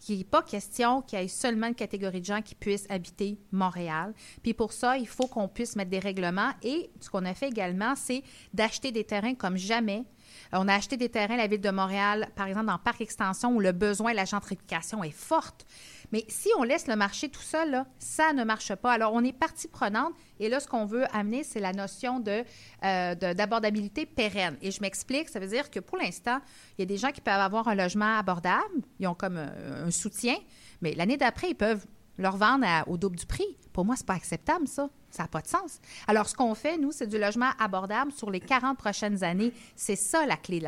qu'il 0.00 0.18
n'est 0.18 0.24
pas 0.24 0.42
question 0.42 1.02
qu'il 1.02 1.18
y 1.18 1.22
ait 1.22 1.28
seulement 1.28 1.68
une 1.68 1.74
catégorie 1.74 2.20
de 2.20 2.26
gens 2.26 2.42
qui 2.42 2.54
puissent 2.54 2.86
habiter 2.88 3.38
Montréal. 3.52 4.14
Puis 4.42 4.54
pour 4.54 4.72
ça, 4.72 4.96
il 4.96 5.08
faut 5.08 5.26
qu'on 5.26 5.48
puisse 5.48 5.76
mettre 5.76 5.90
des 5.90 5.98
règlements. 5.98 6.52
Et 6.62 6.90
ce 7.00 7.10
qu'on 7.10 7.24
a 7.24 7.34
fait 7.34 7.48
également, 7.48 7.94
c'est 7.96 8.22
d'acheter 8.54 8.92
des 8.92 9.04
terrains 9.04 9.34
comme 9.34 9.56
jamais. 9.56 10.04
On 10.52 10.68
a 10.68 10.74
acheté 10.74 10.96
des 10.96 11.08
terrains 11.08 11.34
à 11.34 11.38
la 11.38 11.46
ville 11.46 11.60
de 11.60 11.70
Montréal, 11.70 12.28
par 12.36 12.46
exemple 12.46 12.66
dans 12.66 12.78
Parc 12.78 13.00
Extension, 13.00 13.54
où 13.54 13.60
le 13.60 13.72
besoin 13.72 14.12
de 14.12 14.16
la 14.16 14.24
gentrification 14.24 15.02
est 15.02 15.10
forte. 15.10 15.66
Mais 16.12 16.24
si 16.28 16.48
on 16.58 16.62
laisse 16.62 16.86
le 16.86 16.96
marché 16.96 17.28
tout 17.28 17.42
seul, 17.42 17.84
ça 17.98 18.32
ne 18.32 18.44
marche 18.44 18.74
pas. 18.74 18.92
Alors, 18.92 19.12
on 19.12 19.22
est 19.24 19.32
partie 19.32 19.68
prenante. 19.68 20.12
Et 20.40 20.48
là, 20.48 20.60
ce 20.60 20.68
qu'on 20.68 20.86
veut 20.86 21.04
amener, 21.14 21.44
c'est 21.44 21.60
la 21.60 21.72
notion 21.72 22.22
euh, 22.26 23.14
d'abordabilité 23.14 24.06
pérenne. 24.06 24.56
Et 24.62 24.70
je 24.70 24.80
m'explique, 24.80 25.28
ça 25.28 25.40
veut 25.40 25.48
dire 25.48 25.70
que 25.70 25.80
pour 25.80 25.98
l'instant, 25.98 26.40
il 26.76 26.82
y 26.82 26.84
a 26.84 26.86
des 26.86 26.96
gens 26.96 27.10
qui 27.10 27.20
peuvent 27.20 27.40
avoir 27.40 27.68
un 27.68 27.74
logement 27.74 28.18
abordable, 28.18 28.82
ils 28.98 29.06
ont 29.06 29.14
comme 29.14 29.36
euh, 29.36 29.86
un, 29.86 29.90
soutien, 29.90 30.36
mais 30.80 30.94
l'année 30.94 31.16
d'après, 31.16 31.50
ils 31.50 31.54
peuvent 31.54 31.84
leur 32.18 32.36
vendre 32.36 32.66
au 32.86 32.96
double 32.96 33.16
du 33.16 33.26
prix. 33.26 33.56
Pour 33.72 33.84
moi, 33.84 33.94
c'est 33.96 34.06
pas 34.06 34.14
acceptable, 34.14 34.66
ça. 34.66 34.88
Ça 35.10 35.22
n'a 35.22 35.28
pas 35.28 35.40
de 35.40 35.46
sens. 35.46 35.80
Alors, 36.06 36.28
ce 36.28 36.34
qu'on 36.34 36.54
fait, 36.54 36.76
nous, 36.76 36.92
c'est 36.92 37.06
du 37.06 37.18
logement 37.18 37.50
abordable 37.58 38.12
sur 38.12 38.30
les 38.30 38.40
40 38.40 38.76
prochaines 38.76 39.24
années. 39.24 39.52
C'est 39.76 39.96
ça 39.96 40.26
la 40.26 40.36
clé 40.36 40.60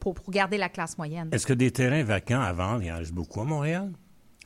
pour, 0.00 0.14
pour 0.14 0.30
garder 0.30 0.56
la 0.56 0.68
classe 0.68 0.98
moyenne. 0.98 1.28
Est-ce 1.30 1.46
que 1.46 1.52
des 1.52 1.70
terrains 1.70 2.02
vacants 2.02 2.40
à 2.40 2.52
vendre, 2.52 2.82
il 2.82 2.88
y 2.88 2.92
en 2.92 2.96
reste 2.96 3.12
beaucoup 3.12 3.40
à 3.40 3.44
Montréal? 3.44 3.92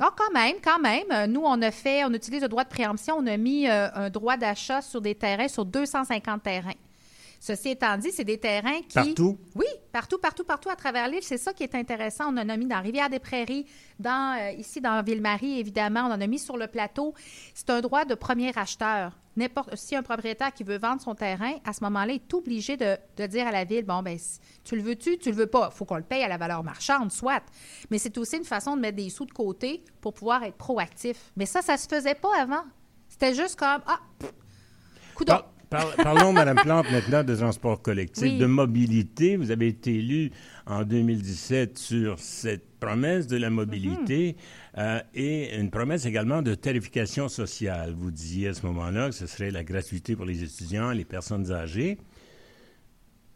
Ah, 0.01 0.11
quand 0.17 0.33
même, 0.33 0.57
quand 0.63 0.79
même. 0.79 1.07
Euh, 1.11 1.27
nous, 1.27 1.43
on 1.45 1.61
a 1.61 1.71
fait, 1.71 2.05
on 2.05 2.13
utilise 2.13 2.43
le 2.43 2.49
droit 2.49 2.65
de 2.65 2.69
préemption. 2.69 3.17
On 3.19 3.27
a 3.27 3.37
mis 3.37 3.69
euh, 3.69 3.89
un 3.95 4.11
droit 4.11 4.37
d'achat 4.37 4.81
sur 4.81 5.01
des 5.01 5.15
terrains, 5.15 5.49
sur 5.49 5.65
250 5.65 6.43
terrains. 6.43 6.73
Ceci 7.41 7.71
étant 7.71 7.97
dit, 7.97 8.11
c'est 8.11 8.25
des 8.25 8.39
terrains 8.39 8.81
qui. 8.83 8.95
Partout? 8.95 9.39
Oui, 9.55 9.67
partout, 9.93 10.19
partout, 10.19 10.45
partout 10.45 10.71
à 10.71 10.77
travers 10.77 11.09
l'île. 11.09 11.23
C'est 11.23 11.39
ça 11.39 11.53
qui 11.53 11.63
est 11.63 11.75
intéressant. 11.75 12.33
On 12.33 12.37
en 12.37 12.49
a 12.49 12.57
mis 12.57 12.67
dans 12.67 12.81
Rivière-des-Prairies, 12.81 13.67
dans, 13.99 14.39
euh, 14.39 14.51
ici 14.53 14.81
dans 14.81 15.03
Ville-Marie, 15.03 15.61
évidemment. 15.61 16.01
On 16.09 16.13
en 16.13 16.21
a 16.21 16.27
mis 16.27 16.39
sur 16.39 16.57
le 16.57 16.67
plateau. 16.67 17.15
C'est 17.55 17.71
un 17.71 17.81
droit 17.81 18.05
de 18.05 18.15
premier 18.15 18.53
acheteur. 18.57 19.13
N'importe, 19.37 19.77
si 19.77 19.95
un 19.95 20.03
propriétaire 20.03 20.53
qui 20.53 20.65
veut 20.65 20.79
vendre 20.79 21.01
son 21.01 21.15
terrain, 21.15 21.53
à 21.65 21.73
ce 21.73 21.85
moment-là, 21.85 22.13
il 22.13 22.17
est 22.17 22.35
obligé 22.35 22.77
de, 22.77 23.27
dire 23.27 23.47
à 23.47 23.53
la 23.53 23.65
ville 23.65 23.85
bon, 23.85 24.03
ben 24.03 24.19
tu 24.65 24.75
le 24.75 24.83
veux-tu, 24.83 25.17
tu 25.19 25.31
le 25.31 25.37
veux 25.37 25.47
pas? 25.47 25.71
Il 25.73 25.77
faut 25.77 25.85
qu'on 25.85 25.97
le 25.97 26.03
paye 26.03 26.25
à 26.25 26.29
la 26.29 26.39
valeur 26.39 26.65
marchande, 26.65 27.13
soit. 27.13 27.45
Mais 27.91 27.99
c'est 27.99 28.19
aussi 28.19 28.39
une 28.39 28.45
façon 28.45 28.75
de 28.75 28.81
mettre 28.81 28.97
des 28.97 29.11
sous 29.11 29.27
de 29.27 29.33
côté 29.33 29.85
pour 30.01 30.13
pouvoir 30.13 30.43
être 30.43 30.57
proactif. 30.57 31.31
Mais 31.37 31.47
ça, 31.47 31.63
ça 31.63 31.77
se 31.77 31.87
faisait 31.87 32.17
pas 32.17 32.37
avant. 32.37 32.65
C'était 33.09 33.33
juste 33.33 33.57
comme 33.57 33.81
ah, 33.87 34.01
coup 35.15 35.25
parlons, 35.69 36.33
Mme 36.33 36.57
Plante, 36.57 36.91
maintenant 36.91 37.25
de 37.25 37.35
transport 37.35 37.83
collectif, 37.83 38.39
de 38.39 38.47
mobilité. 38.47 39.37
Vous 39.37 39.51
avez 39.51 39.69
été 39.69 39.97
élu 39.97 40.31
en 40.67 40.85
2017 40.85 41.79
sur 41.79 42.19
cette 42.19 42.79
promesse 42.79 43.27
de 43.27 43.37
la 43.37 43.51
mobilité 43.51 44.33
mm-hmm. 44.33 44.79
euh, 44.79 45.01
et 45.15 45.57
une 45.59 45.71
promesse 45.71 46.07
également 46.07 46.43
de 46.43 46.55
tarification 46.55 47.29
sociale. 47.29 47.95
Vous 47.97 48.11
disiez 48.11 48.49
à 48.49 48.55
ce 48.55 48.65
moment-là 48.67 49.09
que 49.09 49.15
ce 49.15 49.27
serait 49.27 49.51
la 49.51 49.65
gratuité 49.65 50.17
pour 50.17 50.25
les 50.25 50.43
étudiants, 50.43 50.91
les 50.91 51.05
personnes 51.05 51.51
âgées. 51.53 51.99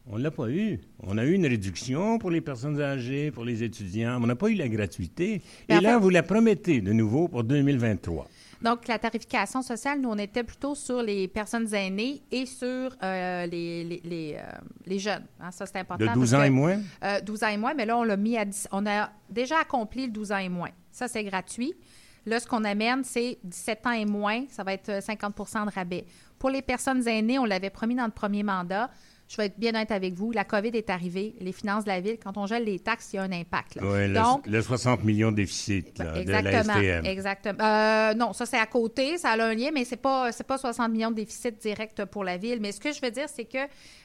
On 0.06 0.18
ne 0.18 0.22
l'a 0.22 0.30
pas 0.32 0.48
eu. 0.48 0.80
On 1.00 1.16
a 1.16 1.24
eu 1.24 1.32
une 1.32 1.46
réduction 1.46 2.18
pour 2.18 2.30
les 2.30 2.40
personnes 2.40 2.80
âgées, 2.80 3.30
pour 3.30 3.44
les 3.44 3.62
étudiants. 3.62 4.18
On 4.20 4.26
n'a 4.26 4.34
pas 4.34 4.48
eu 4.48 4.54
la 4.54 4.68
gratuité. 4.68 5.42
et 5.68 5.80
là, 5.80 5.98
vous 5.98 6.10
la 6.10 6.22
promettez 6.24 6.80
de 6.80 6.92
nouveau 6.92 7.28
pour 7.28 7.44
2023. 7.44 8.28
Donc, 8.62 8.86
la 8.86 8.98
tarification 8.98 9.60
sociale, 9.60 10.00
nous, 10.00 10.08
on 10.08 10.18
était 10.18 10.44
plutôt 10.44 10.74
sur 10.74 11.02
les 11.02 11.26
personnes 11.26 11.72
aînées 11.74 12.22
et 12.30 12.46
sur 12.46 12.96
euh, 13.02 13.46
les, 13.46 14.00
les, 14.04 14.36
euh, 14.38 14.42
les, 14.86 14.98
jeunes. 14.98 15.26
Hein. 15.40 15.50
ça, 15.50 15.66
c'est 15.66 15.78
important. 15.78 16.04
De 16.04 16.12
12 16.12 16.34
ans 16.34 16.42
et 16.42 16.50
moins? 16.50 16.76
12 16.76 17.42
euh, 17.42 17.46
ans 17.46 17.50
et 17.50 17.56
moins, 17.56 17.74
mais 17.74 17.86
là, 17.86 17.96
on 17.98 18.04
l'a 18.04 18.16
mis 18.16 18.36
à 18.38 18.44
10. 18.44 18.68
On 18.70 18.86
a 18.86 19.10
déjà 19.28 19.58
accompli 19.58 20.06
le 20.06 20.12
12 20.12 20.32
ans 20.32 20.38
et 20.38 20.48
moins. 20.48 20.70
Ça, 20.92 21.08
c'est 21.08 21.24
gratuit. 21.24 21.74
Là, 22.24 22.38
ce 22.38 22.46
qu'on 22.46 22.62
amène, 22.62 23.02
c'est 23.02 23.38
17 23.42 23.86
ans 23.86 23.92
et 23.92 24.04
moins, 24.04 24.44
ça 24.48 24.62
va 24.62 24.72
être 24.74 24.90
50% 24.90 25.66
de 25.66 25.74
rabais. 25.74 26.06
Pour 26.38 26.50
les 26.50 26.62
personnes 26.62 27.06
aînées, 27.08 27.40
on 27.40 27.44
l'avait 27.44 27.70
promis 27.70 27.96
dans 27.96 28.04
le 28.04 28.12
premier 28.12 28.44
mandat, 28.44 28.90
je 29.28 29.36
vais 29.36 29.46
être 29.46 29.58
bien 29.58 29.70
honnête 29.70 29.90
avec 29.90 30.14
vous, 30.14 30.30
la 30.30 30.44
COVID 30.44 30.70
est 30.74 30.90
arrivée, 30.90 31.34
les 31.40 31.52
finances 31.52 31.84
de 31.84 31.88
la 31.88 32.00
ville, 32.00 32.18
quand 32.22 32.36
on 32.36 32.46
gèle 32.46 32.64
les 32.64 32.78
taxes, 32.78 33.10
il 33.12 33.16
y 33.16 33.18
a 33.18 33.22
un 33.22 33.32
impact. 33.32 33.78
Donc, 33.78 34.46
le, 34.46 34.60
60 34.60 35.04
millions 35.04 35.30
de 35.30 35.36
déficit 35.36 35.98
là, 35.98 36.16
exactement, 36.16 36.78
de 36.78 36.86
la 36.86 37.00
STM. 37.00 37.06
Exactement. 37.06 37.64
Euh, 37.64 38.14
non, 38.14 38.32
ça 38.32 38.46
c'est 38.46 38.58
à 38.58 38.66
côté, 38.66 39.16
ça 39.18 39.30
a 39.30 39.42
un 39.42 39.54
lien, 39.54 39.70
mais 39.72 39.84
c'est 39.84 39.96
pas 39.96 40.30
pas 40.46 40.58
60 40.58 40.90
millions 40.90 41.10
de 41.10 41.16
déficit 41.16 41.60
direct 41.60 42.04
pour 42.04 42.24
la 42.24 42.36
ville. 42.36 42.58
Mais 42.60 42.72
ce 42.72 42.80
que 42.80 42.92
je 42.92 43.00
veux 43.00 43.10
dire, 43.10 43.28
c'est 43.28 43.44
que 43.44 43.58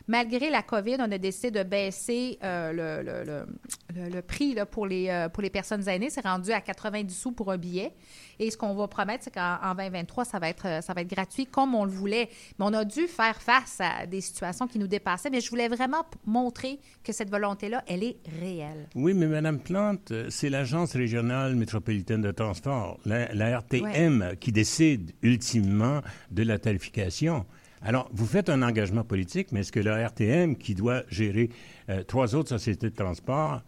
malgré 0.07 0.49
la 0.49 0.61
COVID, 0.61 0.97
on 0.99 1.11
a 1.11 1.17
décidé 1.17 1.51
de 1.51 1.63
baisser 1.63 2.39
euh, 2.43 3.03
le, 3.03 4.09
le, 4.09 4.21
prix 4.21 4.53
là, 4.53 4.65
pour, 4.65 4.87
les, 4.87 5.09
euh, 5.09 5.29
pour 5.29 5.43
les 5.43 5.49
personnes 5.49 5.87
aînées. 5.87 6.09
C'est 6.09 6.25
rendu 6.25 6.51
à 6.51 6.61
90 6.61 7.13
sous 7.13 7.31
pour 7.31 7.51
un 7.51 7.57
billet. 7.57 7.93
Et 8.39 8.51
ce 8.51 8.57
qu'on 8.57 8.73
va 8.75 8.87
promettre, 8.87 9.23
c'est 9.23 9.33
qu'en 9.33 9.75
2023, 9.75 10.25
ça 10.25 10.39
va, 10.39 10.49
être, 10.49 10.83
ça 10.83 10.93
va 10.93 11.01
être 11.01 11.09
gratuit 11.09 11.45
comme 11.45 11.75
on 11.75 11.85
le 11.85 11.91
voulait. 11.91 12.29
Mais 12.59 12.65
on 12.65 12.73
a 12.73 12.85
dû 12.85 13.07
faire 13.07 13.41
face 13.41 13.79
à 13.79 14.05
des 14.05 14.21
situations 14.21 14.67
qui 14.67 14.79
nous 14.79 14.87
Mais 15.31 15.41
je 15.41 15.49
voulais 15.49 15.67
vraiment 15.67 16.05
montrer 16.25 16.79
que 17.03 17.11
cette 17.11 17.29
volonté-là, 17.29 17.83
elle 17.87 18.03
est 18.03 18.17
réelle. 18.39 18.87
Oui, 18.95 19.13
mais 19.13 19.27
Mme 19.27 19.59
Plante, 19.59 20.13
c'est 20.29 20.49
l'Agence 20.49 20.93
régionale 20.93 21.55
métropolitaine 21.55 22.21
de 22.21 22.31
transport, 22.31 22.99
la, 23.05 23.59
RTM, 23.59 24.35
qui 24.39 24.51
décide 24.51 25.11
ultimement 25.21 26.01
de 26.31 26.43
la 26.43 26.59
tarification. 26.59 27.45
Alors, 27.81 28.09
vous 28.11 28.25
faites 28.25 28.49
un 28.49 28.61
engagement 28.63 29.03
politique, 29.03 29.51
mais 29.51 29.61
est-ce 29.61 29.71
que 29.71 29.79
la 29.79 30.07
RTM, 30.07 30.55
qui 30.55 30.73
doit 30.73 31.03
gérer 31.09 31.49
euh, 31.89 32.03
trois 32.03 32.35
autres 32.35 32.49
sociétés 32.49 32.89
de 32.89 32.95
transport, 32.95 33.61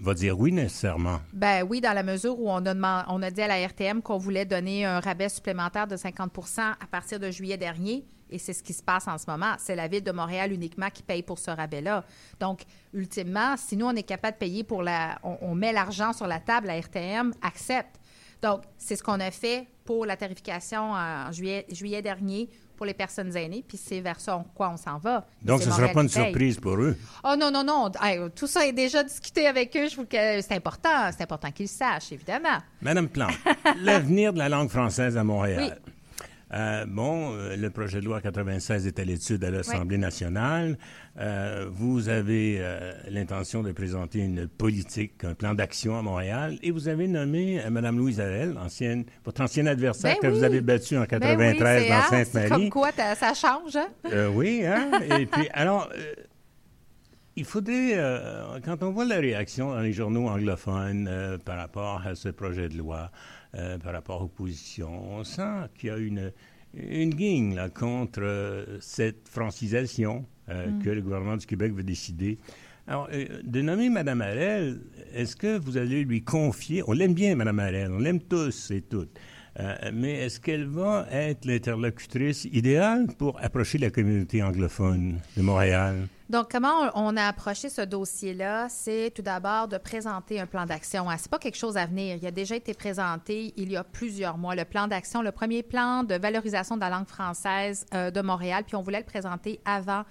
va 0.00 0.14
dire 0.14 0.38
oui 0.38 0.52
nécessairement? 0.52 1.20
Ben 1.32 1.64
oui, 1.68 1.80
dans 1.80 1.92
la 1.92 2.02
mesure 2.02 2.38
où 2.38 2.50
on 2.50 2.66
a, 2.66 3.06
on 3.08 3.22
a 3.22 3.30
dit 3.30 3.42
à 3.42 3.48
la 3.48 3.66
RTM 3.66 4.02
qu'on 4.02 4.18
voulait 4.18 4.44
donner 4.44 4.84
un 4.84 5.00
rabais 5.00 5.28
supplémentaire 5.28 5.86
de 5.86 5.96
50% 5.96 6.60
à 6.60 6.86
partir 6.90 7.20
de 7.20 7.30
juillet 7.30 7.56
dernier. 7.56 8.04
Et 8.34 8.38
c'est 8.38 8.52
ce 8.52 8.64
qui 8.64 8.72
se 8.72 8.82
passe 8.82 9.06
en 9.06 9.16
ce 9.16 9.26
moment. 9.28 9.54
C'est 9.58 9.76
la 9.76 9.86
ville 9.86 10.02
de 10.02 10.10
Montréal 10.10 10.52
uniquement 10.52 10.90
qui 10.92 11.04
paye 11.04 11.22
pour 11.22 11.38
ce 11.38 11.52
rabais-là. 11.52 12.04
Donc, 12.40 12.62
ultimement, 12.92 13.56
si 13.56 13.76
nous, 13.76 13.86
on 13.86 13.94
est 13.94 14.02
capable 14.02 14.34
de 14.34 14.38
payer 14.40 14.64
pour 14.64 14.82
la... 14.82 15.20
On, 15.22 15.54
met 15.54 15.72
l'argent 15.72 16.12
sur 16.12 16.26
la 16.26 16.40
table, 16.40 16.66
la 16.66 16.80
RTM 16.80 17.32
accepte. 17.42 18.00
Donc, 18.42 18.62
c'est 18.76 18.96
ce 18.96 19.04
qu'on 19.04 19.20
a 19.20 19.30
fait 19.30 19.68
pour 19.84 20.04
la 20.04 20.16
tarification 20.16 20.90
en 20.92 21.30
juillet, 21.30 21.64
juillet 21.70 22.02
dernier 22.02 22.50
pour 22.76 22.86
les 22.86 22.94
personnes 22.94 23.36
aînées, 23.36 23.64
puis 23.66 23.78
c'est 23.78 24.00
vers 24.00 24.18
ça 24.18 24.44
quoi 24.52 24.70
on 24.70 24.76
s'en 24.76 24.98
va. 24.98 25.24
Donc, 25.42 25.62
ce 25.62 25.68
ne 25.68 25.74
sera 25.74 25.88
pas 25.88 26.02
une 26.02 26.08
surprise 26.08 26.58
pour 26.58 26.74
eux. 26.74 26.96
Oh 27.22 27.36
non, 27.38 27.52
non, 27.52 27.62
non. 27.62 27.88
tout 28.34 28.48
ça 28.48 28.66
est 28.66 28.72
déjà 28.72 29.04
discuté 29.04 29.46
avec 29.46 29.76
eux. 29.76 29.86
C'est 29.88 30.52
important. 30.52 31.10
C'est 31.12 31.22
important 31.22 31.52
qu'ils 31.52 31.68
sachent, 31.68 32.10
évidemment. 32.10 32.58
Madame 32.82 33.08
Plante, 33.08 33.30
l'avenir 33.80 34.32
de 34.32 34.38
la 34.38 34.48
langue 34.48 34.70
française 34.70 35.16
à 35.16 35.22
Montréal. 35.22 35.78
Euh, 36.54 36.84
bon, 36.86 37.32
euh, 37.32 37.56
le 37.56 37.70
projet 37.70 38.00
de 38.00 38.04
loi 38.04 38.20
96 38.20 38.86
est 38.86 38.98
à 39.00 39.04
l'étude 39.04 39.42
à 39.42 39.50
l'Assemblée 39.50 39.98
nationale. 39.98 40.78
Euh, 41.18 41.66
vous 41.70 42.08
avez 42.08 42.62
l'intention 43.08 43.62
de 43.62 43.72
présenter 43.72 44.20
une 44.20 44.46
politique, 44.46 45.24
un 45.24 45.34
plan 45.34 45.54
d'action 45.54 45.98
à 45.98 46.02
Montréal, 46.02 46.58
et 46.62 46.70
vous 46.70 46.88
avez 46.88 47.08
nommé 47.08 47.60
Mme 47.68 47.98
Louise 47.98 48.20
Arel, 48.20 48.56
ancienne, 48.58 49.04
votre 49.24 49.40
ancienne 49.40 49.68
adversaire 49.68 50.16
ben 50.20 50.28
que 50.28 50.34
vous 50.34 50.44
avez 50.44 50.60
battu 50.60 50.96
en 50.96 51.06
93 51.06 51.82
ben 51.82 51.88
dans 51.88 52.02
Sainte-Marie. 52.02 52.48
Comme 52.48 52.70
quoi, 52.70 52.90
ça 52.92 53.34
change, 53.34 53.76
hein? 53.76 54.28
oui, 54.34 54.64
hein? 54.64 54.90
et 55.18 55.26
puis, 55.26 55.48
alors, 55.52 55.88
il 57.36 57.44
faudrait, 57.44 57.98
quand 58.64 58.82
on 58.82 58.90
voit 58.90 59.04
la 59.04 59.16
réaction 59.16 59.70
dans 59.70 59.80
les 59.80 59.92
journaux 59.92 60.28
anglophones 60.28 61.38
par 61.44 61.56
rapport 61.56 62.02
à 62.06 62.14
ce 62.14 62.28
projet 62.28 62.68
de 62.68 62.76
loi, 62.76 63.10
euh, 63.56 63.78
par 63.78 63.92
rapport 63.92 64.20
aux 64.20 64.28
positions. 64.28 65.16
On 65.16 65.22
sent 65.22 65.68
qu'il 65.78 65.88
y 65.88 65.92
a 65.92 65.96
une, 65.96 66.32
une 66.74 67.10
guigne 67.10 67.54
là, 67.54 67.68
contre 67.68 68.20
euh, 68.22 68.78
cette 68.80 69.28
francisation 69.28 70.26
euh, 70.48 70.66
mm. 70.66 70.82
que 70.82 70.90
le 70.90 71.00
gouvernement 71.00 71.36
du 71.36 71.46
Québec 71.46 71.72
veut 71.72 71.84
décider. 71.84 72.38
Alors, 72.86 73.08
de 73.08 73.62
nommer 73.62 73.88
Mme 73.88 74.20
Harel, 74.20 74.80
est-ce 75.14 75.36
que 75.36 75.56
vous 75.56 75.76
allez 75.76 76.04
lui 76.04 76.22
confier, 76.22 76.82
on 76.86 76.92
l'aime 76.92 77.14
bien, 77.14 77.34
Mme 77.34 77.58
Harel, 77.58 77.92
on 77.92 77.98
l'aime 77.98 78.20
tous 78.20 78.70
et 78.72 78.82
toutes, 78.82 79.18
mais 79.90 80.12
est-ce 80.24 80.38
qu'elle 80.38 80.66
va 80.66 81.06
être 81.10 81.46
l'interlocutrice 81.46 82.44
idéale 82.44 83.06
pour 83.16 83.42
approcher 83.42 83.78
la 83.78 83.88
communauté 83.88 84.42
anglophone 84.42 85.18
de 85.34 85.42
Montréal? 85.42 86.08
Donc, 86.30 86.50
comment 86.50 86.90
on 86.94 87.18
a 87.18 87.24
approché 87.24 87.68
ce 87.68 87.82
dossier-là? 87.82 88.68
C'est 88.70 89.12
tout 89.14 89.20
d'abord 89.20 89.68
de 89.68 89.76
présenter 89.76 90.40
un 90.40 90.46
plan 90.46 90.64
d'action. 90.64 91.06
Ce 91.10 91.10
n'est 91.10 91.28
pas 91.30 91.38
quelque 91.38 91.58
chose 91.58 91.76
à 91.76 91.84
venir. 91.84 92.16
Il 92.16 92.26
a 92.26 92.30
déjà 92.30 92.56
été 92.56 92.72
présenté 92.72 93.52
il 93.58 93.70
y 93.70 93.76
a 93.76 93.84
plusieurs 93.84 94.38
mois. 94.38 94.54
Le 94.54 94.64
plan 94.64 94.88
d'action, 94.88 95.20
le 95.20 95.32
premier 95.32 95.62
plan 95.62 96.02
de 96.02 96.14
valorisation 96.14 96.76
de 96.76 96.80
la 96.80 96.88
langue 96.88 97.08
française 97.08 97.84
euh, 97.92 98.10
de 98.10 98.22
Montréal, 98.22 98.64
puis 98.66 98.74
on 98.74 98.80
voulait 98.80 99.00
le 99.00 99.04
présenter 99.04 99.60
avant 99.66 100.04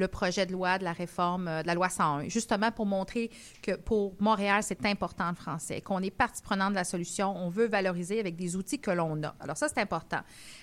le 0.00 0.08
projet 0.08 0.46
de 0.46 0.52
loi 0.52 0.78
de 0.78 0.84
la 0.84 0.92
réforme 0.92 1.46
euh, 1.46 1.62
de 1.62 1.66
la 1.66 1.74
loi 1.74 1.88
101, 1.88 2.28
justement 2.28 2.72
pour 2.72 2.86
montrer 2.86 3.30
que 3.62 3.76
pour 3.76 4.14
Montréal, 4.18 4.62
c'est 4.62 4.84
important 4.86 5.28
le 5.28 5.36
français, 5.36 5.80
qu'on 5.80 6.00
est 6.00 6.10
partie 6.10 6.42
prenante 6.42 6.70
de 6.70 6.76
la 6.76 6.84
solution, 6.84 7.36
on 7.36 7.50
veut 7.50 7.68
valoriser 7.68 8.18
avec 8.18 8.34
des 8.34 8.56
outils 8.56 8.80
que 8.80 8.90
l'on 8.90 9.22
a. 9.22 9.34
Alors 9.40 9.56
ça, 9.56 9.68
c'est 9.68 9.80
important. 9.80 10.20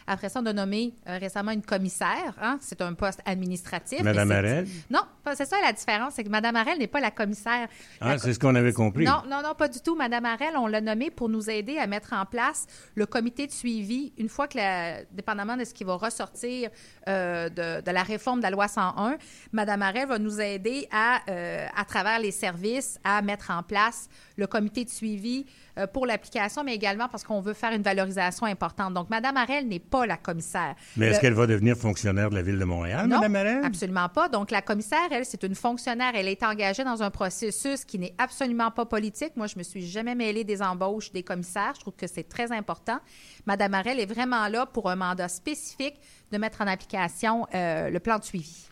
Après 0.08 0.30
ça, 0.30 0.42
on 0.42 0.46
a 0.46 0.54
nommé 0.54 0.94
euh, 1.08 1.18
récemment 1.18 1.52
une 1.52 1.62
commissaire. 1.62 2.34
Hein? 2.42 2.58
C'est 2.62 2.82
un 2.82 2.94
poste 2.94 3.22
administratif. 3.26 4.02
Madame 4.02 4.32
Arel? 4.32 4.68
Non, 4.90 5.02
c'est 5.36 5.46
ça 5.46 5.58
la 5.62 5.74
différence, 5.74 6.14
c'est 6.16 6.24
que 6.24 6.30
Madame 6.30 6.56
Arel 6.56 6.80
n'est 6.80 6.88
pas 6.88 7.00
la 7.00 7.12
commissaire. 7.12 7.68
Ah, 8.02 8.18
c'est 8.18 8.34
ce 8.34 8.40
qu'on 8.40 8.56
avait 8.56 8.74
compris. 8.74 9.06
Non, 9.06 9.22
non, 9.30 9.42
non, 9.44 9.54
pas 9.54 9.68
du 9.68 9.80
tout. 9.80 9.96
Madame 9.96 10.26
Arel, 10.26 10.58
on 10.58 10.68
l'a 10.68 10.82
nommée 10.82 11.12
pour 11.12 11.30
nous 11.30 11.50
aider 11.50 11.78
à 11.78 11.86
mettre 11.86 12.14
en 12.14 12.26
place 12.26 12.66
le 12.96 13.06
comité 13.06 13.46
de 13.46 13.52
suivi 13.52 14.14
une 14.18 14.30
fois 14.30 14.48
que, 14.48 14.58
la, 14.58 15.04
dépendamment 15.12 15.58
de 15.58 15.64
ce 15.64 15.74
qui 15.74 15.84
va 15.84 15.96
ressortir 15.96 16.70
euh, 17.08 17.50
de, 17.50 17.82
de, 17.82 17.92
la 17.92 18.04
réforme 18.04 18.40
de 18.40 18.44
la 18.44 18.52
loi 18.52 18.68
101, 18.68 19.18
Madame 19.52 19.82
Arel 19.82 20.08
va 20.08 20.20
nous 20.20 20.40
aider 20.40 20.88
à, 20.92 21.20
euh, 21.30 21.68
à 21.76 21.86
travers 21.86 22.20
les 22.20 22.32
services, 22.32 23.00
à 23.04 23.22
mettre 23.22 23.52
en 23.52 23.64
place 23.64 24.10
le 24.38 24.48
comité 24.48 24.86
de 24.86 24.90
suivi 24.90 25.46
euh, 25.78 25.88
pour 25.88 26.06
l'application, 26.06 26.64
mais 26.64 26.76
également 26.76 27.08
parce 27.08 27.24
qu'on 27.24 27.42
veut 27.42 27.54
faire 27.54 27.72
une 27.72 27.82
valorisation 27.82 28.46
importante. 28.46 28.94
Donc, 28.94 29.10
Mme 29.10 29.38
Arel 29.38 29.68
n'est 29.68 29.80
pas 29.80 30.06
la 30.06 30.18
commissaire. 30.18 30.76
Mais 30.96 31.08
est-ce 31.08 31.20
qu'elle 31.20 31.34
va 31.34 31.48
devenir 31.48 31.76
fonctionnaire 31.76 32.30
de 32.30 32.36
la 32.36 32.42
Ville 32.42 32.60
de 32.60 32.66
Montréal, 32.66 33.08
non, 33.08 33.18
Mme 33.18 33.36
Arel? 33.36 33.66
absolument 33.66 34.10
pas. 34.10 34.30
Donc, 34.30 34.52
la 34.52 34.62
commissaire, 34.62 35.08
elle, 35.12 35.26
c'est 35.26 35.44
une 35.44 35.56
fonctionnaire. 35.56 36.12
Elle 36.16 36.28
est 36.28 36.44
engagée 36.44 36.84
dans 36.84 37.02
un 37.04 37.10
processus 37.10 37.86
qui 37.86 38.00
n'est 38.00 38.14
absolument 38.18 38.72
pas 38.72 38.86
politique. 38.86 39.34
Moi, 39.36 39.48
je 39.48 39.58
me 39.58 39.64
suis 39.64 39.86
jamais 39.88 40.16
mêlée 40.16 40.44
des 40.44 40.62
embauches 40.62 41.12
des 41.12 41.24
commissaires. 41.24 41.74
Je 41.76 41.82
trouve 41.82 41.96
que 41.96 42.08
c'est 42.08 42.28
très 42.28 42.52
important. 42.52 43.00
Mme 43.46 43.74
Arel 43.74 44.00
est 44.00 44.06
vraiment 44.06 44.48
là 44.48 44.66
pour 44.66 44.90
un 44.90 44.96
mandat 44.96 45.28
spécifique 45.28 45.96
de 46.32 46.38
mettre 46.38 46.62
en 46.62 46.68
application 46.68 47.48
euh, 47.54 47.90
le 47.90 48.00
plan 48.00 48.18
de 48.20 48.24
suivi. 48.24 48.68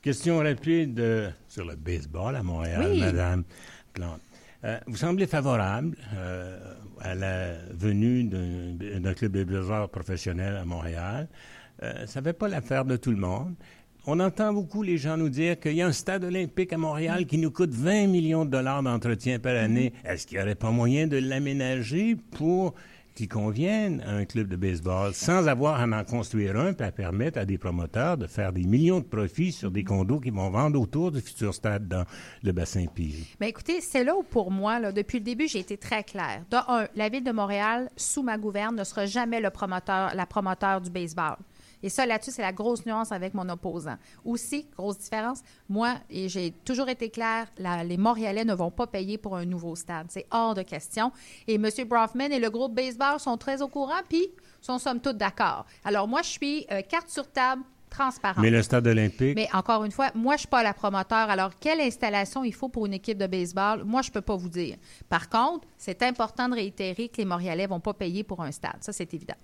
Question 0.00 0.38
rapide 0.38 1.00
euh, 1.00 1.30
sur 1.48 1.64
le 1.64 1.74
baseball 1.74 2.36
à 2.36 2.42
Montréal, 2.44 2.94
Madame 2.98 3.42
Plante. 3.92 4.20
Euh, 4.62 4.78
vous 4.86 4.96
semblez 4.96 5.26
favorable 5.26 5.96
euh, 6.14 6.74
à 7.00 7.16
la 7.16 7.54
venue 7.72 8.22
d'un 8.22 9.14
club 9.14 9.32
de 9.32 9.42
baseball 9.42 9.88
professionnel 9.88 10.56
à 10.56 10.64
Montréal. 10.64 11.28
Ça 12.06 12.20
ne 12.20 12.24
fait 12.24 12.32
pas 12.32 12.48
l'affaire 12.48 12.84
de 12.84 12.96
tout 12.96 13.10
le 13.10 13.16
monde. 13.16 13.54
On 14.06 14.20
entend 14.20 14.52
beaucoup 14.52 14.82
les 14.82 14.98
gens 14.98 15.16
nous 15.16 15.28
dire 15.28 15.60
qu'il 15.60 15.74
y 15.74 15.82
a 15.82 15.86
un 15.86 15.92
stade 15.92 16.24
olympique 16.24 16.72
à 16.72 16.78
Montréal 16.78 17.26
qui 17.26 17.38
nous 17.38 17.50
coûte 17.50 17.70
20 17.72 18.06
millions 18.06 18.44
de 18.44 18.50
dollars 18.50 18.82
d'entretien 18.82 19.38
par 19.38 19.54
année. 19.56 19.92
Mm-hmm. 20.04 20.10
Est-ce 20.12 20.26
qu'il 20.26 20.38
n'y 20.38 20.42
aurait 20.44 20.54
pas 20.54 20.70
moyen 20.70 21.06
de 21.06 21.18
l'aménager 21.18 22.16
pour 22.16 22.74
qui 23.18 23.26
conviennent 23.26 24.00
à 24.02 24.12
un 24.12 24.24
club 24.24 24.46
de 24.46 24.54
baseball 24.54 25.12
sans 25.12 25.48
avoir 25.48 25.80
à 25.80 25.84
en 25.84 26.04
construire 26.04 26.56
un 26.56 26.72
puis 26.72 26.86
à 26.86 26.92
permettre 26.92 27.36
à 27.40 27.44
des 27.44 27.58
promoteurs 27.58 28.16
de 28.16 28.28
faire 28.28 28.52
des 28.52 28.62
millions 28.62 29.00
de 29.00 29.04
profits 29.06 29.50
sur 29.50 29.72
des 29.72 29.82
condos 29.82 30.20
qui 30.20 30.30
vont 30.30 30.50
vendre 30.50 30.80
autour 30.80 31.10
du 31.10 31.20
futur 31.20 31.52
stade 31.52 31.88
dans 31.88 32.04
le 32.44 32.52
bassin 32.52 32.86
Piri. 32.86 33.34
Mais 33.40 33.48
écoutez, 33.48 33.80
c'est 33.80 34.04
là 34.04 34.14
où 34.14 34.22
pour 34.22 34.52
moi, 34.52 34.92
depuis 34.92 35.18
le 35.18 35.24
début, 35.24 35.48
j'ai 35.48 35.58
été 35.58 35.76
très 35.76 36.04
claire. 36.04 36.44
De 36.48 36.58
un, 36.68 36.86
la 36.94 37.08
ville 37.08 37.24
de 37.24 37.32
Montréal, 37.32 37.90
sous 37.96 38.22
ma 38.22 38.38
gouverne, 38.38 38.76
ne 38.76 38.84
sera 38.84 39.04
jamais 39.06 39.40
le 39.40 39.50
promoteur, 39.50 40.14
la 40.14 40.24
promoteur 40.24 40.80
du 40.80 40.90
baseball. 40.90 41.38
Et 41.82 41.88
ça, 41.88 42.06
là-dessus, 42.06 42.32
c'est 42.32 42.42
la 42.42 42.52
grosse 42.52 42.84
nuance 42.86 43.12
avec 43.12 43.34
mon 43.34 43.48
opposant. 43.48 43.96
Aussi, 44.24 44.66
grosse 44.76 44.98
différence, 44.98 45.42
moi, 45.68 45.94
et 46.10 46.28
j'ai 46.28 46.52
toujours 46.64 46.88
été 46.88 47.10
claire, 47.10 47.46
les 47.84 47.96
Montréalais 47.96 48.44
ne 48.44 48.54
vont 48.54 48.70
pas 48.70 48.86
payer 48.86 49.18
pour 49.18 49.36
un 49.36 49.44
nouveau 49.44 49.76
stade. 49.76 50.06
C'est 50.08 50.26
hors 50.30 50.54
de 50.54 50.62
question. 50.62 51.12
Et 51.46 51.54
M. 51.54 51.68
Brofman 51.86 52.32
et 52.32 52.38
le 52.38 52.50
groupe 52.50 52.74
baseball 52.74 53.20
sont 53.20 53.36
très 53.36 53.62
au 53.62 53.68
courant, 53.68 54.00
puis 54.08 54.28
sont 54.60 54.78
somme 54.78 55.00
toute 55.00 55.16
d'accord. 55.16 55.66
Alors, 55.84 56.08
moi, 56.08 56.22
je 56.22 56.28
suis 56.28 56.66
euh, 56.70 56.82
carte 56.82 57.08
sur 57.08 57.30
table, 57.30 57.62
transparente. 57.88 58.42
Mais 58.42 58.50
le 58.50 58.62
stade 58.62 58.86
olympique? 58.86 59.34
Mais 59.34 59.48
encore 59.52 59.84
une 59.84 59.92
fois, 59.92 60.10
moi, 60.14 60.34
je 60.34 60.36
ne 60.36 60.38
suis 60.40 60.48
pas 60.48 60.62
la 60.62 60.74
promoteur. 60.74 61.30
Alors, 61.30 61.58
quelle 61.58 61.80
installation 61.80 62.44
il 62.44 62.54
faut 62.54 62.68
pour 62.68 62.86
une 62.86 62.94
équipe 62.94 63.18
de 63.18 63.26
baseball? 63.26 63.84
Moi, 63.84 64.02
je 64.02 64.08
ne 64.08 64.12
peux 64.12 64.20
pas 64.20 64.36
vous 64.36 64.48
dire. 64.48 64.76
Par 65.08 65.28
contre, 65.28 65.66
c'est 65.76 66.02
important 66.02 66.48
de 66.48 66.54
réitérer 66.54 67.08
que 67.08 67.16
les 67.18 67.24
Montréalais 67.24 67.64
ne 67.64 67.68
vont 67.68 67.80
pas 67.80 67.94
payer 67.94 68.24
pour 68.24 68.42
un 68.42 68.52
stade. 68.52 68.78
Ça, 68.80 68.92
c'est 68.92 69.12
évident 69.14 69.36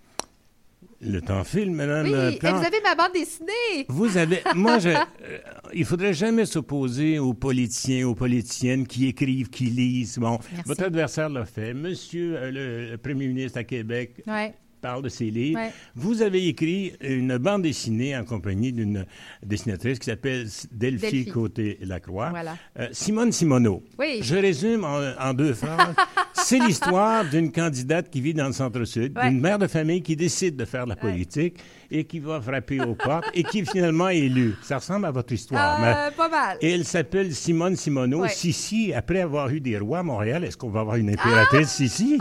Le 1.07 1.21
temps 1.21 1.45
file, 1.45 1.71
Madame 1.71 2.07
Oui, 2.07 2.37
Plante. 2.39 2.57
vous 2.61 2.67
avez 2.67 2.81
ma 2.83 2.95
bande 2.95 3.13
dessinée. 3.13 3.85
Vous 3.89 4.17
avez, 4.17 4.41
moi, 4.55 4.79
je, 4.79 4.89
euh, 4.89 5.39
il 5.75 5.85
faudrait 5.85 6.15
jamais 6.15 6.47
s'opposer 6.47 7.19
aux 7.19 7.35
politiciens, 7.35 8.09
aux 8.09 8.15
politiciennes 8.15 8.87
qui 8.87 9.07
écrivent, 9.09 9.51
qui 9.51 9.65
lisent. 9.65 10.19
Bon, 10.19 10.39
Merci. 10.53 10.63
votre 10.67 10.85
adversaire 10.85 11.29
l'a 11.29 11.45
fait. 11.45 11.75
Monsieur 11.75 12.37
euh, 12.37 12.51
le, 12.51 12.91
le 12.93 12.97
premier 12.99 13.27
ministre 13.29 13.59
à 13.59 13.65
Québec 13.65 14.23
Ouais. 14.27 14.55
Parle 14.85 15.03
de 15.03 15.09
ses 15.09 15.31
livres. 15.31 15.59
Ouais. 15.59 15.73
Vous 15.97 16.21
avez 16.21 16.47
écrit 16.47 16.93
une 17.01 17.39
bande 17.39 17.63
dessinée 17.63 18.15
en 18.15 18.23
compagnie 18.25 18.71
d'une 18.71 19.07
dessinatrice 19.43 19.99
qui 19.99 20.05
s'appelle 20.11 20.47
Delphi, 20.73 21.11
Delphi. 21.11 21.25
Côté-Lacroix. 21.31 22.29
Voilà. 22.31 22.57
Euh, 22.79 22.89
Simone 22.93 23.33
Simoneau. 23.33 23.83
Oui. 23.99 24.19
Je 24.21 24.35
résume 24.37 24.85
en, 24.85 25.01
en 25.19 25.33
deux 25.33 25.55
phrases. 25.55 25.95
C'est 26.35 26.59
l'histoire 26.59 27.25
d'une 27.25 27.51
candidate 27.51 28.11
qui 28.11 28.21
vit 28.21 28.35
dans 28.35 28.47
le 28.49 28.53
centre-sud, 28.53 29.17
Ouais. 29.17 29.31
d'une 29.31 29.41
mère 29.41 29.59
de 29.59 29.67
famille 29.67 30.03
qui 30.03 30.17
décide 30.17 30.57
de 30.57 30.67
faire 30.67 30.85
de 30.85 30.91
la 30.91 30.97
politique 30.97 31.57
et 31.91 32.05
qui 32.05 32.19
va 32.19 32.41
frapper 32.43 32.81
aux 32.83 32.95
portes 32.95 33.25
et 33.33 33.43
qui 33.45 33.61
est 33.61 33.71
finalement 33.71 34.11
élue. 34.11 34.55
Ça 34.63 34.77
ressemble 34.77 35.07
à 35.07 35.11
votre 35.13 35.33
histoire. 35.33 35.81
mais- 35.81 35.95
Euh, 35.97 36.11
pas 36.11 36.29
mal. 36.29 36.59
et 36.61 36.73
elle 36.73 36.85
s'appelle 36.85 37.35
Simone 37.35 37.77
Simoneau. 37.77 38.27
Sissi, 38.29 38.93
après 38.93 39.21
avoir 39.21 39.49
eu 39.49 39.61
des 39.61 39.79
rois 39.79 40.01
à 40.01 40.03
Montréal, 40.03 40.45
est-ce 40.45 40.59
qu'on 40.59 40.69
va 40.69 40.81
avoir 40.81 40.97
une 40.97 41.09
impératrice 41.15 41.69
Sissi? 41.71 42.19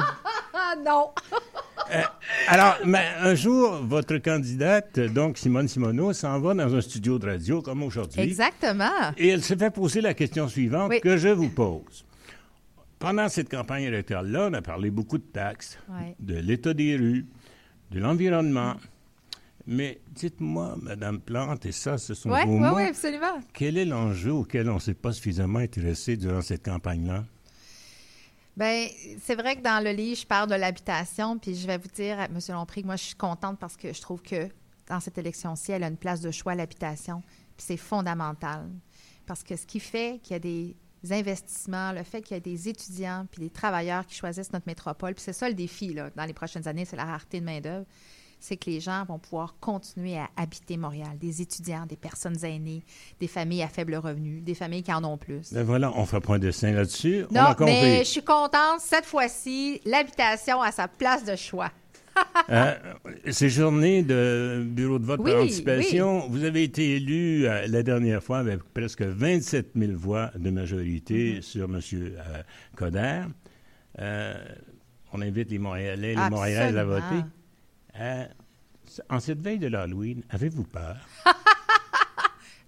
Ah 0.54 0.76
non. 0.86 1.10
Alors, 2.48 2.78
mais 2.86 3.06
un 3.20 3.36
jour, 3.36 3.82
votre 3.84 4.18
candidate, 4.18 5.00
donc 5.00 5.38
Simone 5.38 5.68
Simoneau, 5.68 6.14
s'en 6.14 6.40
va 6.40 6.54
dans 6.54 6.74
un 6.76 6.82
studio 6.82 7.20
de 7.20 7.28
radio 7.28 7.62
comme 7.62 7.84
aujourd'hui. 7.84 8.22
Exactement. 8.22 9.12
Et 9.18 9.30
elle 9.30 9.44
se 9.44 9.56
fait 9.56 9.70
poser 9.72 10.02
la 10.02 10.14
question 10.14 10.48
suivante 10.48 10.90
Oui. 10.90 11.02
que 11.02 11.18
je 11.18 11.30
vous 11.30 11.50
pose. 11.50 12.06
Pendant 13.00 13.28
cette 13.30 13.50
campagne 13.50 13.84
électorale-là, 13.84 14.48
on 14.50 14.54
a 14.54 14.62
parlé 14.62 14.90
beaucoup 14.90 15.18
de 15.18 15.24
taxes, 15.24 15.78
Ouais. 15.90 16.16
de 16.20 16.36
l'état 16.36 16.74
des 16.74 16.96
rues, 16.96 17.26
de 17.92 18.00
l'environnement. 18.00 18.76
Mais 19.68 20.02
dites-moi, 20.12 20.76
Madame 20.82 21.20
Plante, 21.22 21.66
et 21.66 21.72
ça, 21.72 21.98
ce 21.98 22.14
sont 22.14 22.30
Oui, 22.32 22.40
vos 22.46 22.54
oui, 22.54 22.60
mots, 22.60 22.76
oui, 22.76 22.84
absolument. 22.84 23.40
quel 23.54 23.78
est 23.78 23.86
l'enjeu 23.86 24.34
auquel 24.34 24.70
on 24.70 24.76
ne 24.76 24.80
s'est 24.80 24.94
pas 24.94 25.14
suffisamment 25.14 25.60
intéressé 25.60 26.18
durant 26.18 26.42
cette 26.42 26.66
campagne-là? 26.66 27.24
Bien, 28.56 28.88
c'est 29.20 29.36
vrai 29.36 29.56
que 29.56 29.62
dans 29.62 29.84
le 29.84 29.92
livre, 29.92 30.20
je 30.20 30.28
parle 30.28 30.50
de 30.50 30.56
l'habitation, 30.56 31.40
puis 31.40 31.56
je 31.56 31.66
vais 31.66 31.80
vous 31.80 31.88
dire, 31.88 32.20
M. 32.20 32.38
Lompré, 32.50 32.82
que 32.82 32.86
moi, 32.88 32.96
je 32.96 33.04
suis 33.04 33.16
contente 33.16 33.58
parce 33.58 33.76
que 33.76 33.92
je 33.92 34.00
trouve 34.00 34.22
que 34.22 34.48
dans 34.88 35.00
cette 35.00 35.18
élection-ci, 35.18 35.72
elle 35.72 35.84
a 35.84 35.88
une 35.88 35.98
place 35.98 36.22
de 36.22 36.30
choix, 36.30 36.54
l'habitation, 36.54 37.24
puis 37.58 37.66
c'est 37.66 37.78
fondamental. 37.78 38.70
Parce 39.26 39.44
que 39.44 39.56
ce 39.56 39.66
qui 39.66 39.80
fait 39.80 40.20
qu'il 40.22 40.34
y 40.34 40.36
a 40.36 40.40
des 40.40 40.76
investissements, 41.10 41.94
le 41.94 42.04
fait 42.04 42.22
qu'il 42.22 42.36
y 42.36 42.38
a 42.38 42.42
des 42.42 42.70
étudiants 42.70 43.26
puis 43.32 43.42
des 43.42 43.50
travailleurs 43.50 44.06
qui 44.06 44.16
choisissent 44.16 44.54
notre 44.54 44.68
métropole, 44.68 45.16
puis 45.16 45.24
c'est 45.24 45.34
ça 45.34 45.50
le 45.50 45.56
défi 45.56 45.94
là, 45.94 46.12
dans 46.16 46.26
les 46.26 46.34
prochaines 46.34 46.68
années, 46.68 46.86
c'est 46.86 46.96
la 46.96 47.06
rareté 47.06 47.40
de 47.40 47.46
main-d'œuvre, 47.46 47.86
c'est 48.46 48.58
que 48.58 48.70
les 48.70 48.82
gens 48.82 49.06
vont 49.06 49.20
pouvoir 49.20 49.56
continuer 49.62 50.18
à 50.18 50.28
habiter 50.36 50.76
Montréal, 50.76 51.18
des 51.18 51.42
étudiants, 51.42 51.86
des 51.86 51.96
personnes 51.96 52.44
aînées, 52.44 52.84
des 53.22 53.28
familles 53.30 53.64
à 53.64 53.70
faible 53.70 53.96
revenu, 53.96 54.42
des 54.42 54.54
familles 54.54 54.84
qui 54.84 54.92
en 54.92 55.02
ont 55.06 55.18
plus. 55.18 55.54
Ben 55.54 55.64
voilà, 55.64 55.94
on 55.96 56.06
fait 56.06 56.20
point 56.20 56.40
de 56.40 56.48
dessin 56.48 56.74
là-dessus. 56.74 57.24
on 57.30 57.34
Non, 57.34 57.42
a 57.46 57.56
compris. 57.56 57.72
mais 57.72 58.00
je 58.00 58.10
suis 58.10 58.22
contente, 58.24 58.82
cette 58.82 59.06
fois-ci, 59.06 59.80
l'habitation 59.86 60.62
a 60.62 60.74
sa 60.74 60.90
place 60.90 61.24
de 61.24 61.38
choix. 61.38 61.72
Euh, 62.50 62.76
ces 63.32 63.50
journées 63.50 64.04
de 64.04 64.62
bureau 64.68 65.00
de 65.00 65.06
vote 65.06 65.22
Oui, 65.24 65.32
par 65.32 65.42
anticipation, 65.44 66.28
vous 66.30 66.44
avez 66.44 66.64
été 66.64 66.98
élu 66.98 67.48
euh, 67.48 67.66
la 67.68 67.82
dernière 67.82 68.22
fois 68.22 68.40
avec 68.40 68.62
presque 68.74 69.02
27 69.02 69.72
000 69.76 69.94
voix 69.96 70.30
de 70.36 70.50
majorité 70.52 71.40
Mm-hmm. 71.40 71.42
sur 71.42 71.64
M. 71.66 71.80
euh, 71.94 72.44
Coder. 72.76 73.22
Euh, 74.00 74.36
on 75.14 75.22
invite 75.22 75.50
les 75.50 75.58
Montréalais, 75.60 76.10
les 76.16 76.30
Montréalaises 76.30 76.78
à 76.78 76.84
voter. 76.84 77.24
Euh, 78.00 78.26
en 79.10 79.20
cette 79.20 79.40
veille 79.40 79.60
de 79.60 79.68
l'Halloween, 79.68 80.24
avez-vous 80.30 80.64
peur? 80.64 80.98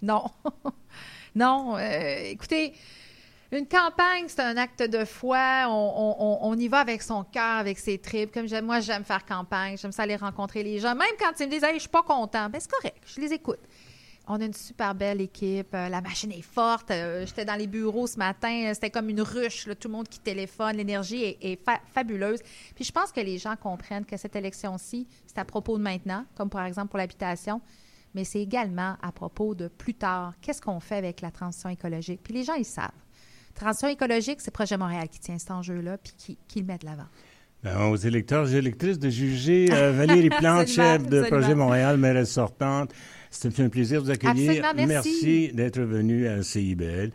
Non. 0.02 0.30
non. 1.34 1.76
euh, 1.76 2.30
écoutez, 2.30 2.74
une 3.52 3.66
campagne, 3.66 4.26
c'est 4.28 4.40
un 4.40 4.56
acte 4.56 4.82
de 4.82 5.04
foi. 5.04 5.66
On, 5.68 6.56
y 6.58 6.68
va 6.68 6.80
avec 6.80 7.02
son 7.02 7.24
cœur, 7.24 7.58
avec 7.58 7.78
ses 7.78 7.98
tripes. 7.98 8.32
Comme 8.32 8.46
j'aime, 8.46 8.66
moi, 8.66 8.80
j'aime 8.80 9.04
faire 9.04 9.24
campagne. 9.24 9.76
J'aime 9.78 9.92
ça 9.92 10.02
aller 10.02 10.16
rencontrer 10.16 10.62
les 10.62 10.78
gens. 10.78 10.94
Même 10.94 11.08
quand 11.18 11.32
ils 11.40 11.46
me 11.46 11.50
disent, 11.50 11.64
hey, 11.64 11.74
je 11.74 11.80
suis 11.80 11.88
pas 11.88 12.02
content, 12.02 12.48
ben, 12.50 12.60
c'est 12.60 12.70
correct. 12.70 13.02
Je 13.06 13.20
les 13.20 13.32
écoute. 13.32 13.60
On 14.28 14.40
a 14.40 14.44
une 14.44 14.52
super 14.54 14.94
belle 14.94 15.20
équipe. 15.20 15.68
euh, 15.74 15.88
la 15.88 16.00
machine 16.00 16.32
est 16.32 16.42
forte. 16.42 16.90
euh, 16.90 17.24
J'étais 17.26 17.44
dans 17.44 17.54
les 17.54 17.66
bureaux 17.68 18.06
ce 18.06 18.18
matin. 18.18 18.64
euh, 18.66 18.74
C'était 18.74 18.90
comme 18.90 19.08
une 19.08 19.20
ruche. 19.22 19.66
là, 19.66 19.74
tout 19.76 19.86
le 19.88 19.92
monde 19.94 20.08
qui 20.08 20.18
téléphone. 20.18 20.76
L'énergie 20.76 21.22
est, 21.22 21.38
est 21.42 21.64
fa- 21.64 21.80
fabuleuse. 21.94 22.40
Puis 22.74 22.84
je 22.84 22.90
pense 22.92 23.12
que 23.12 23.20
les 23.20 23.38
gens 23.38 23.54
comprennent 23.56 24.04
que 24.04 24.16
cette 24.16 24.34
élection-ci, 24.34 25.06
c'est 25.26 25.38
à 25.38 25.44
propos 25.44 25.78
de 25.78 25.82
maintenant, 25.82 26.24
comme 26.34 26.50
par 26.50 26.64
exemple 26.66 26.88
pour 26.88 26.98
l'habitation, 26.98 27.60
mais 28.14 28.24
c'est 28.24 28.40
également 28.40 28.96
à 29.00 29.12
propos 29.12 29.54
de 29.54 29.68
plus 29.68 29.94
tard. 29.94 30.32
Qu'est-ce 30.40 30.60
qu'on 30.62 30.80
fait 30.80 30.96
avec 30.96 31.20
la 31.20 31.30
transition 31.30 31.68
écologique? 31.68 32.20
Puis 32.24 32.34
les 32.34 32.42
gens, 32.44 32.54
ils 32.54 32.64
savent. 32.64 32.90
Transition 33.54 33.88
écologique, 33.88 34.40
c'est 34.40 34.50
Projet 34.50 34.76
Montréal 34.76 35.08
qui 35.08 35.20
tient 35.20 35.38
cet 35.38 35.50
enjeu-là 35.52 35.98
puis 35.98 36.12
qui, 36.18 36.38
qui 36.48 36.60
le 36.60 36.66
met 36.66 36.78
de 36.78 36.84
l'avant. 36.86 37.06
Ben, 37.62 37.86
aux 37.88 37.96
électeurs 37.96 38.52
et 38.52 38.56
électrices 38.56 38.98
de 38.98 39.08
juger 39.08 39.68
euh, 39.72 39.92
Valérie 39.92 40.28
Plante, 40.40 40.66
chef 40.68 41.06
de. 41.06 41.22
Projet 41.22 41.54
Montréal, 41.54 41.96
mairesse 41.96 42.30
sortante. 42.32 42.92
C'était 43.38 43.62
un 43.62 43.68
plaisir 43.68 44.00
de 44.00 44.06
vous 44.06 44.10
accueillir. 44.10 44.64
Absolument, 44.64 44.86
merci. 44.88 45.50
d'être 45.52 45.80
venu 45.80 46.26
à 46.26 46.42
CIBL. 46.42 47.04